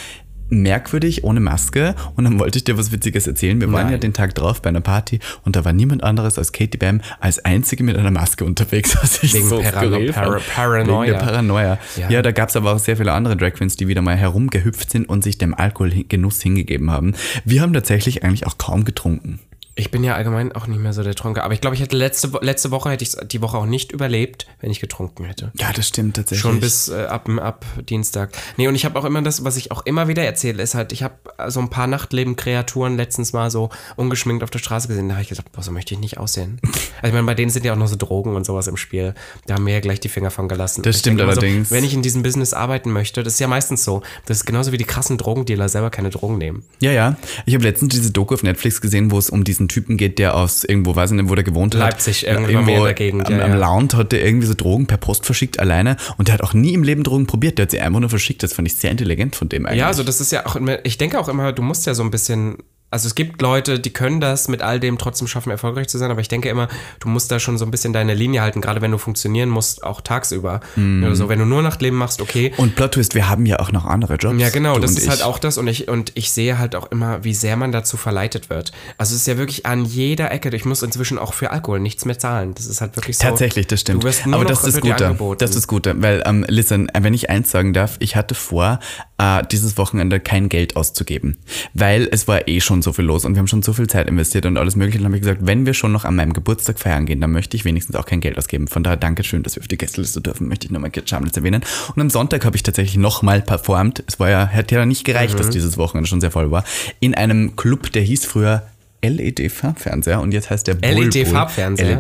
[0.52, 3.60] merkwürdig ohne Maske und dann wollte ich dir was Witziges erzählen.
[3.60, 3.94] Wir waren Nein.
[3.94, 7.02] ja den Tag drauf bei einer Party und da war niemand anderes als Katie Bam
[7.20, 8.96] als einzige mit einer Maske unterwegs.
[9.02, 10.40] Was ich Wegen so Parano- Para-.
[10.54, 11.02] Paranoia.
[11.08, 11.80] Wegen der Paranoia.
[11.98, 12.22] Ja, Ja.
[12.22, 15.08] da gab es aber auch sehr viele andere Drag Queens, die wieder mal herumgehüpft sind
[15.10, 17.14] und sich dem Alkoholgenuss hingegeben haben.
[17.46, 19.40] Wir haben tatsächlich eigentlich auch kaum getrunken.
[19.76, 21.44] Ich bin ja allgemein auch nicht mehr so der Tronker.
[21.44, 24.48] Aber ich glaube, ich hätte letzte, letzte Woche hätte ich die Woche auch nicht überlebt,
[24.60, 25.52] wenn ich getrunken hätte.
[25.58, 26.42] Ja, das stimmt tatsächlich.
[26.42, 28.32] Schon bis äh, ab, ab Dienstag.
[28.58, 30.92] Nee, und ich habe auch immer das, was ich auch immer wieder erzähle, ist halt,
[30.92, 31.16] ich habe
[31.48, 35.08] so ein paar Nachtleben-Kreaturen letztens mal so ungeschminkt auf der Straße gesehen.
[35.08, 36.60] Da habe ich gesagt, boah, so möchte ich nicht aussehen.
[36.64, 39.14] also ich meine, bei denen sind ja auch noch so Drogen und sowas im Spiel.
[39.48, 40.84] Da haben wir ja gleich die Finger von gelassen.
[40.84, 41.70] Das stimmt allerdings.
[41.70, 44.02] So, wenn ich in diesem Business arbeiten möchte, das ist ja meistens so.
[44.26, 46.64] Das ist genauso wie die krassen Drogendealer selber keine Drogen nehmen.
[46.80, 47.16] Ja, ja.
[47.46, 50.36] Ich habe letztens diese Doku auf Netflix gesehen, wo es um diesen Typen geht, der
[50.36, 51.82] aus irgendwo, weiß ich nicht, wo der gewohnt hat.
[51.82, 53.54] Leipzig, irgendwann mal in der Gegend, Am, ja, am.
[53.54, 56.74] Lounge hat der irgendwie so Drogen per Post verschickt alleine und der hat auch nie
[56.74, 57.58] im Leben Drogen probiert.
[57.58, 58.44] Der hat sie einfach nur verschickt.
[58.44, 59.80] Das fand ich sehr intelligent von dem eigentlich.
[59.80, 62.04] Ja, also das ist ja auch immer, ich denke auch immer, du musst ja so
[62.04, 62.58] ein bisschen,
[62.92, 66.12] also es gibt Leute, die können das mit all dem trotzdem schaffen, erfolgreich zu sein,
[66.12, 66.68] aber ich denke immer,
[67.00, 69.84] du musst da schon so ein bisschen deine Linie halten, gerade wenn du funktionieren musst,
[69.84, 70.60] auch tagsüber.
[70.76, 72.54] Oder so, wenn du nur Nachtleben machst, okay.
[72.58, 74.40] Und Plot Twist, wir haben ja auch noch andere Jobs.
[74.40, 75.10] Ja, genau, das ist ich.
[75.10, 77.96] halt auch das und ich, und ich sehe halt auch immer, wie sehr man dazu
[77.96, 78.72] verleitet wird.
[78.98, 82.04] Also es ist ja wirklich an jeder Ecke, ich muss inzwischen auch für Alkohol nichts
[82.04, 82.54] mehr zahlen.
[82.56, 83.24] Das ist halt wirklich so.
[83.24, 84.04] Tatsächlich, das stimmt.
[84.04, 85.40] Du wirst nur Aber noch das ist angeboten.
[85.40, 88.80] Das ist Gute, weil, ähm, listen, wenn ich eins sagen darf, ich hatte vor,
[89.22, 91.38] äh, dieses Wochenende kein Geld auszugeben,
[91.76, 94.08] weil es war eh schon so viel los und wir haben schon so viel Zeit
[94.08, 94.98] investiert und alles mögliche.
[94.98, 97.56] Dann habe ich gesagt, wenn wir schon noch an meinem Geburtstag feiern gehen, dann möchte
[97.56, 98.68] ich wenigstens auch kein Geld ausgeben.
[98.68, 101.38] Von daher danke schön, dass wir auf die Gästeliste dürfen, möchte ich nochmal kurz schamlos
[101.38, 101.62] erwähnen.
[101.96, 104.04] Und am Sonntag habe ich tatsächlich nochmal performt.
[104.08, 105.38] Es war ja, hätte ja nicht gereicht, Mhm.
[105.38, 106.64] dass dieses Wochenende schon sehr voll war.
[107.00, 108.64] In einem Club, der hieß früher
[109.04, 110.76] LED-Farbfernseher und jetzt heißt der?
[110.76, 111.98] LED-Farbfernseher.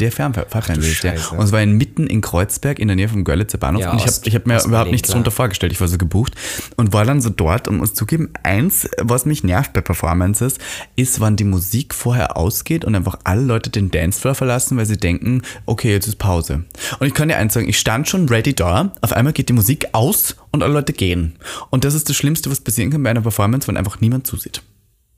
[0.91, 1.17] ist der.
[1.17, 1.35] Scheiße.
[1.35, 3.81] Und es war inmitten in Kreuzberg in der Nähe vom Görlitzer Bahnhof.
[3.81, 5.15] Ja, und ich habe hab mir überhaupt nichts klar.
[5.15, 5.71] darunter vorgestellt.
[5.71, 6.35] Ich war so gebucht
[6.77, 10.57] und war dann so dort und muss zugeben, eins, was mich nervt bei Performances,
[10.95, 14.97] ist, wann die Musik vorher ausgeht und einfach alle Leute den Dancefloor verlassen, weil sie
[14.97, 16.65] denken, okay, jetzt ist Pause.
[16.99, 19.53] Und ich kann dir eins sagen, ich stand schon ready da, auf einmal geht die
[19.53, 21.35] Musik aus und alle Leute gehen.
[21.69, 24.61] Und das ist das Schlimmste, was passieren kann bei einer Performance, wenn einfach niemand zusieht.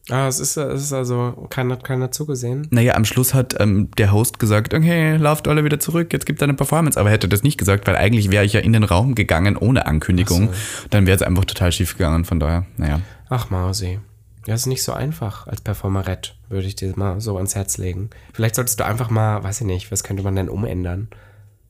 [0.09, 2.67] Ah, es ist, es ist also, keiner hat keiner zugesehen.
[2.71, 6.41] Naja, am Schluss hat ähm, der Host gesagt, okay, lauft alle wieder zurück, jetzt gibt
[6.41, 6.99] es eine Performance.
[6.99, 9.55] Aber er hätte das nicht gesagt, weil eigentlich wäre ich ja in den Raum gegangen
[9.55, 10.49] ohne Ankündigung.
[10.89, 12.25] Dann wäre es einfach total schief gegangen.
[12.25, 12.99] Von daher, naja.
[13.29, 13.99] Ach, Mausi.
[14.45, 18.09] Ja, ist nicht so einfach als Performerette, würde ich dir mal so ans Herz legen.
[18.33, 21.07] Vielleicht solltest du einfach mal, weiß ich nicht, was könnte man denn umändern?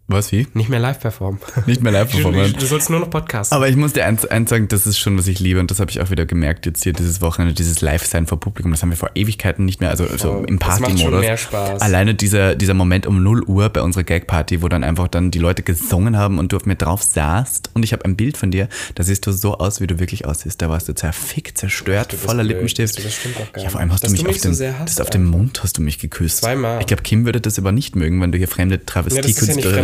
[0.08, 0.48] Was, wie?
[0.54, 1.40] Nicht mehr live performen.
[1.66, 2.54] Nicht mehr live performen.
[2.60, 3.56] Du sollst nur noch Podcasten.
[3.56, 5.80] Aber ich muss dir eins, eins sagen, das ist schon, was ich liebe und das
[5.80, 8.90] habe ich auch wieder gemerkt jetzt hier dieses Wochenende, dieses Live-Sein vor Publikum, das haben
[8.90, 11.22] wir vor Ewigkeiten nicht mehr, also so im Party-Modus.
[11.22, 11.82] mehr Spaß.
[11.82, 15.40] Alleine dieser, dieser Moment um 0 Uhr bei unserer Gag-Party, wo dann einfach dann die
[15.40, 18.52] Leute gesungen haben und du auf mir drauf saßt und ich habe ein Bild von
[18.52, 20.62] dir, da siehst du so aus, wie du wirklich aussiehst.
[20.62, 22.58] Da warst du zerfickt, zerstört, du voller blöd.
[22.58, 23.04] Lippenstift.
[23.04, 24.22] Das stimmt doch gar ja, vor allem hast nicht.
[24.22, 25.98] du Dass mich du auf mich so den, das auf den Mund hast du mich
[25.98, 26.40] geküsst.
[26.40, 26.82] Zweimal.
[26.82, 29.22] Ich glaube, Kim würde das aber nicht mögen, wenn du hier fremde ist ja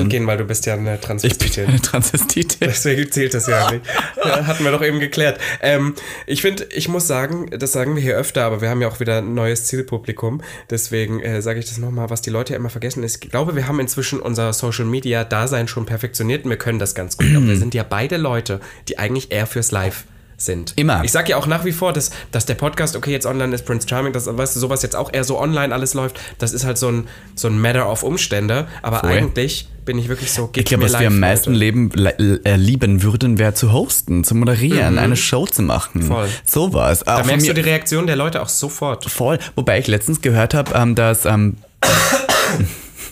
[0.10, 1.66] Travestiekünstlerin Fremdgehen, weil du bist ja eine ich bin Transvestitin.
[1.68, 2.68] eine Transvestitin.
[2.68, 3.86] Deswegen zählt das ja nicht.
[4.24, 5.40] Hatten wir doch eben geklärt.
[5.62, 5.96] Ähm,
[6.26, 9.00] ich finde, ich muss sagen, das sagen wir hier öfter, aber wir haben ja auch
[9.00, 10.42] wieder ein neues Zielpublikum.
[10.70, 13.24] Deswegen äh, sage ich das nochmal, was die Leute ja immer vergessen ist.
[13.24, 16.96] Ich glaube, wir haben inzwischen unser Social Media Dasein schon perfektioniert und wir können das
[16.96, 17.28] ganz gut.
[17.36, 20.06] aber wir sind ja beide Leute, die eigentlich eher fürs Live
[20.40, 20.74] sind.
[20.76, 21.04] Immer.
[21.04, 23.66] Ich sage ja auch nach wie vor, dass, dass der Podcast, okay, jetzt online ist
[23.66, 26.64] Prince Charming, dass, weißt du, sowas jetzt auch eher so online alles läuft, das ist
[26.66, 28.68] halt so ein, so ein Matter of Umstände.
[28.82, 29.10] Aber Voll.
[29.12, 33.02] eigentlich bin ich wirklich so, Ich glaube, was wir am meisten leben, le- äh, lieben
[33.04, 36.02] würden, wäre zu hosten, zu moderieren, eine Show zu machen.
[36.04, 36.08] Mhm.
[36.08, 36.28] Voll.
[36.46, 37.00] Sowas.
[37.06, 39.06] Da merkst du die Reaktion der Leute auch sofort.
[39.10, 39.40] voll.
[39.56, 41.58] Wobei ich letztens gehört habe, ähm, dass ähm,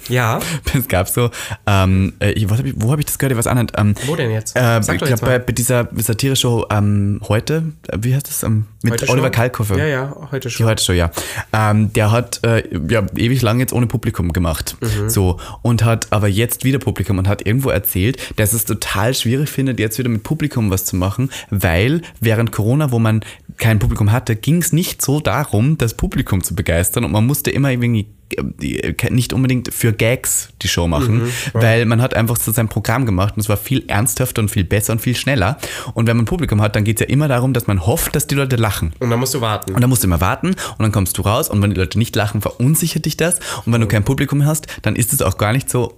[0.09, 0.39] Ja.
[0.73, 1.29] es gab so,
[1.65, 3.31] ähm, äh, ich, hab ich, wo habe ich das gehört?
[3.31, 3.73] Ich weiß auch nicht.
[3.77, 4.55] Ähm, Wo denn jetzt?
[4.55, 8.43] Äh, ich glaube, bei, bei dieser Satire-Show ähm, heute, äh, wie heißt das?
[8.43, 9.31] Ähm, mit Heute Oliver Show?
[9.31, 9.77] Kalkofe.
[9.77, 10.65] Ja, ja, heute Die schon.
[10.65, 11.11] heute schon, ja.
[11.51, 14.77] Ähm, der hat äh, ja ewig lang jetzt ohne Publikum gemacht.
[14.81, 15.09] Mhm.
[15.09, 15.39] So.
[15.61, 19.79] Und hat aber jetzt wieder Publikum und hat irgendwo erzählt, dass es total schwierig findet,
[19.79, 23.21] jetzt wieder mit Publikum was zu machen, weil während Corona, wo man
[23.57, 27.49] kein Publikum hatte, ging es nicht so darum, das Publikum zu begeistern und man musste
[27.51, 32.35] immer irgendwie äh, nicht unbedingt für Gags die Show machen, Mhm, weil man hat einfach
[32.37, 35.57] so sein Programm gemacht und es war viel ernsthafter und viel besser und viel schneller.
[35.93, 38.27] Und wenn man Publikum hat, dann geht es ja immer darum, dass man hofft, dass
[38.27, 38.93] die Leute lachen.
[38.99, 39.73] Und dann musst du warten.
[39.73, 41.97] Und dann musst du immer warten und dann kommst du raus und wenn die Leute
[41.97, 43.39] nicht lachen, verunsichert dich das.
[43.65, 45.93] Und wenn du kein Publikum hast, dann ist es auch gar nicht so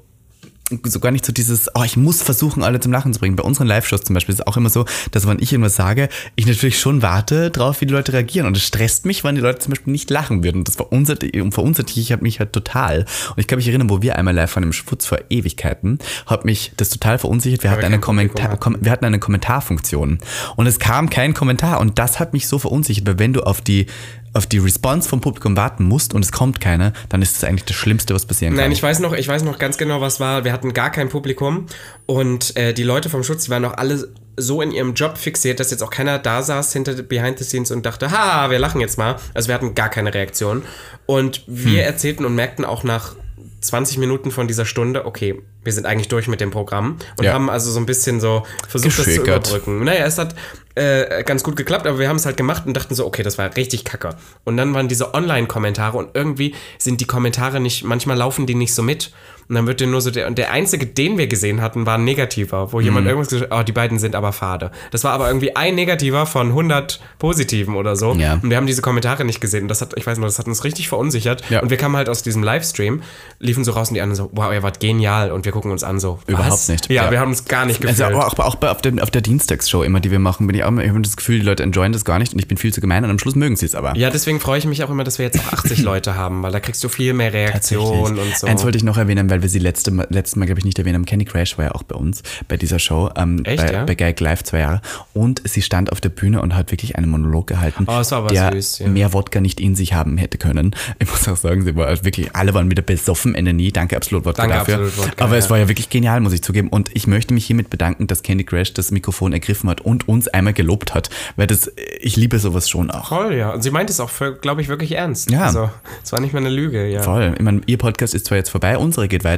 [0.84, 3.36] so gar nicht so dieses, oh, ich muss versuchen, alle zum Lachen zu bringen.
[3.36, 6.10] Bei unseren Live-Shows zum Beispiel ist es auch immer so, dass wenn ich irgendwas sage,
[6.36, 8.48] ich natürlich schon warte drauf, wie die Leute reagieren.
[8.48, 10.60] Und es stresst mich, wenn die Leute zum Beispiel nicht lachen würden.
[10.60, 13.06] Und das verunsichert, verunsichert ich mich halt total.
[13.30, 16.46] Und ich kann mich erinnern, wo wir einmal live von dem Schwutz vor Ewigkeiten, hat
[16.46, 17.64] mich das total verunsichert.
[17.64, 20.20] Wir, hatten eine, Kommentar, kom wir hatten eine Kommentarfunktion.
[20.56, 21.80] Und es kam kein Kommentar.
[21.80, 23.88] Und das hat mich so verunsichert, weil wenn du auf die
[24.34, 27.66] auf die Response vom Publikum warten musst und es kommt keine, dann ist das eigentlich
[27.66, 28.64] das Schlimmste, was passieren kann.
[28.64, 30.44] Nein, ich weiß noch, ich weiß noch ganz genau, was war.
[30.44, 31.66] Wir hatten gar kein Publikum
[32.06, 34.08] und äh, die Leute vom Schutz, die waren noch alle
[34.38, 37.72] so in ihrem Job fixiert, dass jetzt auch keiner da saß hinter Behind the Scenes
[37.72, 39.18] und dachte, ha, wir lachen jetzt mal.
[39.34, 40.64] Also wir hatten gar keine Reaktion.
[41.06, 41.88] Und wir hm.
[41.88, 43.16] erzählten und merkten auch nach
[43.62, 47.34] 20 Minuten von dieser Stunde, okay, wir sind eigentlich durch mit dem Programm und ja.
[47.34, 49.84] haben also so ein bisschen so versucht, das zu überbrücken.
[49.84, 50.36] Naja, es hat
[50.80, 53.38] äh, ganz gut geklappt, aber wir haben es halt gemacht und dachten so, okay, das
[53.38, 54.16] war richtig kacke.
[54.46, 58.74] Und dann waren diese Online-Kommentare und irgendwie sind die Kommentare nicht, manchmal laufen die nicht
[58.74, 59.12] so mit.
[59.50, 61.98] Und dann wird dir nur so der, und der einzige, den wir gesehen hatten, war
[61.98, 62.84] ein negativer, wo mhm.
[62.84, 64.70] jemand irgendwas gesagt hat, oh, die beiden sind aber fade.
[64.92, 68.14] Das war aber irgendwie ein negativer von 100 positiven oder so.
[68.14, 68.36] Ja.
[68.36, 69.64] Und wir haben diese Kommentare nicht gesehen.
[69.64, 71.44] Und das hat, ich weiß noch, das hat uns richtig verunsichert.
[71.50, 71.62] Ja.
[71.62, 73.02] Und wir kamen halt aus diesem Livestream,
[73.40, 75.32] liefen so raus und die anderen so, wow, ihr wart genial.
[75.32, 76.70] Und wir gucken uns an so, Überhaupt was?
[76.70, 76.88] nicht.
[76.90, 78.02] Ja, ja, wir haben uns gar nicht gefühlt.
[78.02, 80.64] Also auch, auch bei, auf, der, auf der Dienstagsshow immer, die wir machen, bin ich
[80.64, 82.58] auch immer, ich habe das Gefühl, die Leute enjoyen das gar nicht und ich bin
[82.58, 83.98] viel zu gemein und am Schluss mögen sie es aber.
[83.98, 86.52] Ja, deswegen freue ich mich auch immer, dass wir jetzt auch 80 Leute haben, weil
[86.52, 88.46] da kriegst du viel mehr Reaktionen und so.
[88.46, 90.96] Eins wollte ich noch erwähnen, weil wir sie letzte, letztes Mal, glaube ich, nicht erwähnt
[90.96, 91.06] haben.
[91.06, 93.86] Kenny Crash war ja auch bei uns, bei dieser Show, ähm, Echt, bei, ja?
[93.86, 94.82] bei Gag Live zwei Jahre.
[95.14, 98.20] Und sie stand auf der Bühne und hat wirklich einen Monolog gehalten, oh, das war
[98.20, 98.88] aber der süß, ja.
[98.88, 100.76] mehr Wodka nicht in sich haben hätte können.
[101.00, 103.72] Ich muss auch sagen, sie war halt wirklich, alle waren wieder besoffen, Ende nie.
[103.72, 104.76] Danke, Absolut Wodka Danke, dafür.
[104.76, 105.40] Absolut Wodka, aber ja.
[105.40, 106.70] es war ja wirklich genial, muss ich zugeben.
[106.70, 110.28] Und ich möchte mich hiermit bedanken, dass Candy Crash das Mikrofon ergriffen hat und uns
[110.28, 113.10] einmal gelobt hat, weil das, ich liebe sowas schon auch.
[113.10, 113.52] Voll, ja.
[113.52, 114.12] Und sie meint es auch,
[114.42, 115.32] glaube ich, wirklich ernst.
[115.32, 115.46] Ja.
[115.46, 115.70] Also,
[116.04, 117.02] es war nicht mehr eine Lüge, ja.
[117.04, 117.34] Voll.
[117.36, 119.29] Ich meine, ihr Podcast ist zwar jetzt vorbei, unsere geht weiter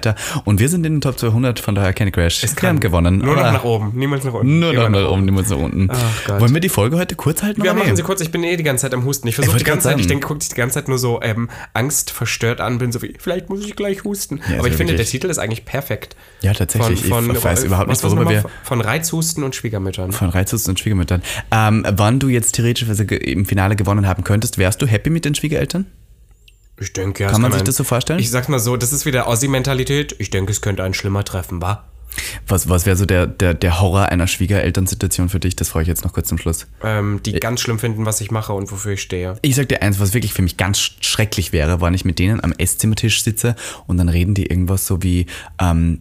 [0.45, 2.43] und wir sind in den Top 200 von daher Candy Crash.
[2.43, 3.19] Es wir haben gewonnen.
[3.19, 4.59] Nur noch nach oben, niemals nach unten.
[4.59, 5.89] Nur noch nach oben, niemals nach unten.
[6.27, 7.63] Wollen wir die Folge heute kurz halten?
[7.63, 8.21] Wir machen sie kurz.
[8.21, 9.27] Ich bin eh die ganze Zeit am Husten.
[9.27, 11.49] Ich versuche die ganze Zeit, ich denke, gucke dich die ganze Zeit nur so ähm,
[11.73, 14.41] angstverstört an, bin so wie, vielleicht muss ich gleich husten.
[14.49, 16.15] Ja, Aber ich finde, der Titel ist eigentlich perfekt.
[16.41, 17.05] Ja, tatsächlich.
[17.05, 18.45] Von, von, ich weiß überhaupt nicht, worüber wir.
[18.63, 20.11] Von Reizhusten und Schwiegermüttern.
[20.11, 21.21] Von Reizhusten und Schwiegermüttern.
[21.51, 25.35] Ähm, wann du jetzt theoretisch im Finale gewonnen haben könntest, wärst du happy mit den
[25.35, 25.85] Schwiegereltern?
[26.81, 27.29] Ich denke, ja.
[27.29, 28.19] Kann man sich das so vorstellen?
[28.19, 30.15] Ich sag's mal so, das ist wieder Ossi-Mentalität.
[30.17, 31.85] Ich denke, es könnte ein schlimmer treffen, wa?
[32.47, 35.55] Was, was wäre so der, der, der Horror einer Schwiegerelternsituation für dich?
[35.55, 36.67] Das freue ich jetzt noch kurz zum Schluss.
[36.83, 39.37] Ähm, die ganz schlimm finden, was ich mache und wofür ich stehe.
[39.43, 42.43] Ich sag dir eins, was wirklich für mich ganz schrecklich wäre, wenn ich mit denen
[42.43, 43.55] am Esszimmertisch sitze
[43.87, 45.27] und dann reden die irgendwas so wie,
[45.61, 45.99] ähm,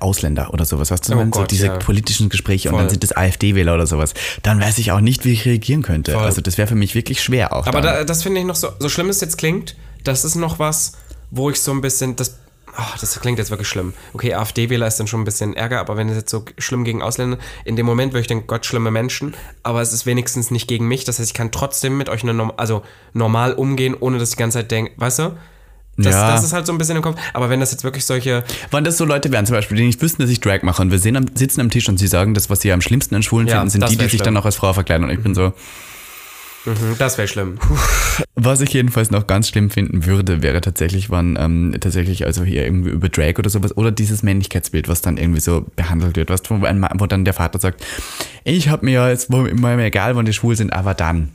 [0.00, 1.76] Ausländer oder sowas, weißt du, oh Gott, so diese ja.
[1.76, 2.78] politischen Gespräche Voll.
[2.78, 5.82] und dann sind das AfD-Wähler oder sowas, dann weiß ich auch nicht, wie ich reagieren
[5.82, 6.12] könnte.
[6.12, 6.24] Voll.
[6.24, 7.66] Also das wäre für mich wirklich schwer auch.
[7.66, 10.58] Aber da, das finde ich noch so, so schlimm es jetzt klingt, das ist noch
[10.58, 10.92] was,
[11.30, 12.38] wo ich so ein bisschen, das,
[12.76, 13.94] oh, das klingt jetzt wirklich schlimm.
[14.12, 17.02] Okay, AfD-Wähler ist dann schon ein bisschen Ärger, aber wenn es jetzt so schlimm gegen
[17.02, 20.68] Ausländer, in dem Moment würde ich denken, Gott, schlimme Menschen, aber es ist wenigstens nicht
[20.68, 22.82] gegen mich, das heißt, ich kann trotzdem mit euch eine, also
[23.12, 25.36] normal umgehen, ohne dass ich die ganze Zeit denke, weißt du?
[26.02, 26.30] Das, ja.
[26.30, 27.20] das ist halt so ein bisschen im Kopf.
[27.34, 28.44] Aber wenn das jetzt wirklich solche.
[28.70, 30.90] Wenn das so Leute wären, zum Beispiel, die nicht wüssten, dass ich Drag mache und
[30.90, 33.22] wir sehen am, sitzen am Tisch und sie sagen, das, was sie am schlimmsten an
[33.22, 35.04] Schwulen ja, finden, sind die, die sich dann auch als Frau verkleiden.
[35.04, 35.52] Und ich bin so.
[36.64, 37.58] Mhm, das wäre schlimm.
[38.34, 42.64] Was ich jedenfalls noch ganz schlimm finden würde, wäre tatsächlich, wann ähm, tatsächlich also hier
[42.64, 46.42] irgendwie über Drag oder sowas oder dieses Männlichkeitsbild, was dann irgendwie so behandelt wird, was,
[46.48, 47.84] wo, wo dann der Vater sagt,
[48.44, 51.30] ich habe mir ja jetzt immer egal, wann die schwul sind, aber dann.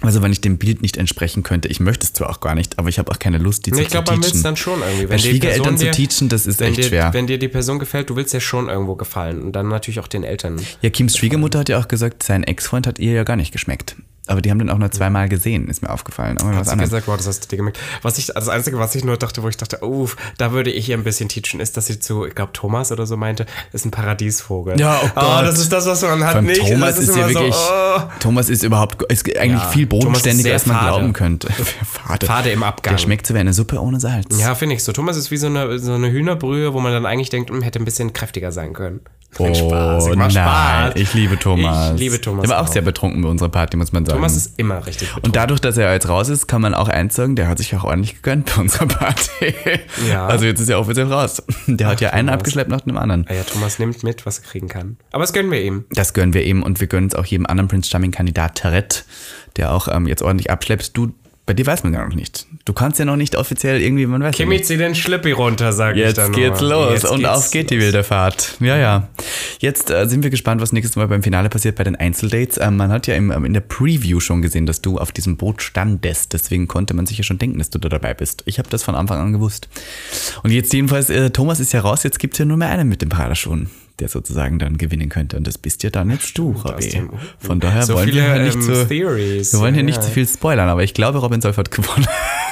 [0.00, 2.78] Also wenn ich dem Bild nicht entsprechen könnte, ich möchte es zwar auch gar nicht,
[2.78, 4.24] aber ich habe auch keine Lust, die nee, zu, ich glaub, zu teachen.
[4.24, 5.02] Ich glaube, man will es dann schon irgendwie.
[5.02, 7.14] Wenn Bei Schwiegereltern zu teachen, das ist echt dir, schwer.
[7.14, 10.08] Wenn dir die Person gefällt, du willst ja schon irgendwo gefallen und dann natürlich auch
[10.08, 10.60] den Eltern.
[10.80, 13.96] Ja, Kims Schwiegermutter hat ja auch gesagt, sein Ex-Freund hat ihr ja gar nicht geschmeckt.
[14.28, 16.38] Aber die haben den auch nur zweimal gesehen, ist mir aufgefallen.
[16.38, 17.78] Aber was gesagt, wow, das hast du dir gemerkt.
[18.02, 20.08] Was ich, das Einzige, was ich nur dachte, wo ich dachte, oh,
[20.38, 23.04] da würde ich ihr ein bisschen teachen, ist, dass sie zu, ich glaube, Thomas oder
[23.04, 24.78] so meinte, ist ein Paradiesvogel.
[24.78, 25.24] Ja, oh, oh Gott.
[25.24, 26.60] Oh, das ist das, was man hat Von nicht.
[26.60, 28.00] Thomas ist, ist ja wirklich, so, oh.
[28.20, 30.88] Thomas ist überhaupt, ist eigentlich ja, viel bodenständiger, als man fade.
[30.88, 31.52] glauben könnte.
[31.52, 32.26] Fade.
[32.26, 32.94] Fade im Abgang.
[32.94, 34.38] Der schmeckt so wie eine Suppe ohne Salz.
[34.38, 34.92] Ja, finde ich so.
[34.92, 37.80] Thomas ist wie so eine, so eine Hühnerbrühe, wo man dann eigentlich denkt, hm, hätte
[37.80, 39.00] ein bisschen kräftiger sein können.
[39.38, 40.08] Oh, Spaß.
[40.08, 40.92] Ich nein, Spaß.
[40.96, 41.94] ich liebe Thomas.
[41.94, 42.42] Ich liebe Thomas.
[42.42, 44.11] Der war auch, auch sehr betrunken bei unserer Party, muss man sagen.
[44.12, 45.28] Thomas ist immer richtig betrunken.
[45.28, 47.74] Und dadurch, dass er jetzt raus ist, kann man auch eins sagen, der hat sich
[47.74, 49.54] auch ordentlich gegönnt bei unserer Party.
[50.08, 50.26] Ja.
[50.26, 51.42] Also jetzt ist er offiziell raus.
[51.66, 52.18] Der Ach, hat ja Thomas.
[52.18, 53.26] einen abgeschleppt nach dem anderen.
[53.28, 54.96] Ja, ja, Thomas nimmt mit, was er kriegen kann.
[55.12, 55.84] Aber das gönnen wir ihm.
[55.90, 59.04] Das gönnen wir ihm und wir gönnen es auch jedem anderen Prince Charming-Kandidat Tarett,
[59.56, 60.96] der auch ähm, jetzt ordentlich abschleppt.
[60.96, 61.12] Du
[61.44, 62.46] Bei dir weiß man ja noch nicht.
[62.64, 64.66] Du kannst ja noch nicht offiziell irgendwie, man weiß ja Kimi, nicht.
[64.66, 66.70] zieh den Schlippi runter, sag ich Jetzt dann geht's nur.
[66.70, 67.84] los Jetzt und geht's auf geht die los.
[67.84, 68.56] wilde Fahrt.
[68.60, 69.08] Ja, ja.
[69.58, 72.58] Jetzt äh, sind wir gespannt, was nächstes Mal beim Finale passiert bei den Einzeldates.
[72.58, 75.36] Ähm, man hat ja im, ähm, in der Preview schon gesehen, dass du auf diesem
[75.36, 76.32] Boot standest.
[76.32, 78.44] Deswegen konnte man sich ja schon denken, dass du da dabei bist.
[78.46, 79.68] Ich habe das von Anfang an gewusst.
[80.44, 83.02] Und jetzt jedenfalls, äh, Thomas ist ja raus, jetzt gibt's ja nur mehr einen mit
[83.02, 83.68] dem Paraschuhen,
[84.02, 85.36] der sozusagen dann gewinnen könnte.
[85.36, 87.02] Und das bist ja dann jetzt du, Robby.
[87.38, 89.52] Von daher So wollen viele, wir nicht ähm, so, Theories.
[89.52, 90.02] wir wollen hier Ja, nicht ja.
[90.02, 92.06] zu viel spoilern, aber ich glaube, Robin Solf hat gewonnen.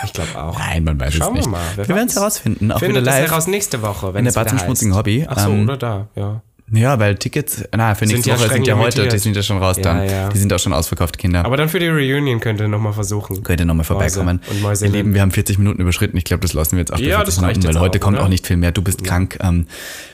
[0.04, 0.58] Ich glaube auch.
[0.58, 1.46] Nein, man weiß Schauen es nicht.
[1.46, 1.60] wir mal.
[1.76, 3.30] wir werden es herausfinden, auch Findet wieder das live.
[3.30, 4.64] heraus nächste Woche, wenn in der es wieder Bad zum heißt.
[4.66, 5.26] schmutzigen Hobby.
[5.28, 6.42] Ach so, Ähm, oder da, ja.
[6.72, 9.58] Ja, weil Tickets, na, für nächste ja Woche sind ja heute, die sind ja schon
[9.58, 10.08] raus Ja, dann.
[10.08, 10.28] ja.
[10.28, 11.44] Die sind auch schon ausverkauft, Kinder.
[11.44, 13.42] Aber dann für die Reunion könnt ihr nochmal versuchen.
[13.42, 14.40] Könnt ihr nochmal vorbeikommen.
[14.48, 16.16] und Mäuse Ihr Lieben, wir haben 40 Minuten überschritten.
[16.16, 17.80] Ich glaube, das lassen wir jetzt auch bei Ja, 40 das reicht Minuten, weil jetzt
[17.80, 18.24] heute auch, kommt oder?
[18.24, 18.70] auch nicht viel mehr.
[18.72, 19.38] Du bist krank.
[19.42, 19.66] Ähm,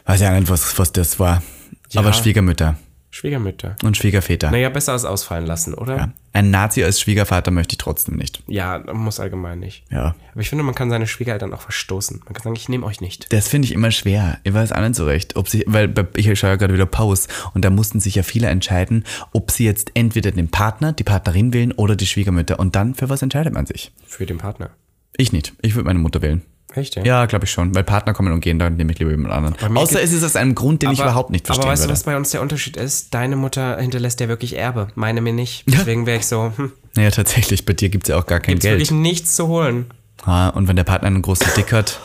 [0.07, 1.43] weiß ja nicht, was, was das war.
[1.91, 2.01] Ja.
[2.01, 2.77] Aber Schwiegermütter
[3.17, 3.77] Schwiegermütter.
[3.83, 4.51] und Schwiegerväter.
[4.51, 5.97] Naja, besser als ausfallen lassen, oder?
[5.97, 6.13] Ja.
[6.35, 8.43] Ein Nazi als Schwiegervater möchte ich trotzdem nicht.
[8.47, 9.85] Ja, muss allgemein nicht.
[9.91, 10.15] Ja.
[10.33, 12.21] Aber ich finde, man kann seine Schwiegereltern auch verstoßen.
[12.27, 13.33] Man kann sagen, ich nehme euch nicht.
[13.33, 14.39] Das finde ich immer schwer.
[14.45, 17.29] Ich weiß auch nicht so recht, ob sie, weil ich schaue ja gerade wieder Pause
[17.55, 21.55] und da mussten sich ja viele entscheiden, ob sie jetzt entweder den Partner, die Partnerin
[21.55, 22.59] wählen oder die Schwiegermütter.
[22.59, 23.93] Und dann, für was entscheidet man sich?
[24.07, 24.69] Für den Partner.
[25.17, 25.55] Ich nicht.
[25.63, 26.43] Ich würde meine Mutter wählen.
[26.77, 27.27] Echt, ja?
[27.27, 27.75] Glaube ich schon.
[27.75, 29.77] Weil Partner kommen und gehen, dann nehme ich lieber jemand anderen.
[29.77, 31.89] Außer geht- es ist aus einem Grund, den ich überhaupt nicht verstehen Aber weißt würde.
[31.89, 33.15] du, was bei uns der Unterschied ist?
[33.15, 35.65] Deine Mutter hinterlässt ja wirklich Erbe, meine mir nicht.
[35.67, 38.53] Deswegen wäre ich so, hm, Naja, tatsächlich, bei dir gibt es ja auch gar kein
[38.55, 38.75] gibt's Geld.
[38.81, 39.87] wirklich nichts zu holen.
[40.25, 41.99] Ah, und wenn der Partner einen großen Dick hat.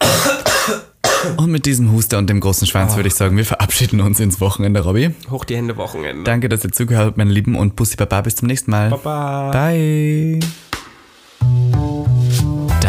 [1.36, 4.40] Und mit diesem Huster und dem großen Schwanz würde ich sagen, wir verabschieden uns ins
[4.40, 5.10] Wochenende, Robby.
[5.30, 6.22] Hoch die Hände Wochenende.
[6.22, 8.90] Danke, dass ihr zugehört habt, meine Lieben, und Bussi Baba, bis zum nächsten Mal.
[8.90, 9.50] Baba.
[9.50, 10.38] Bye.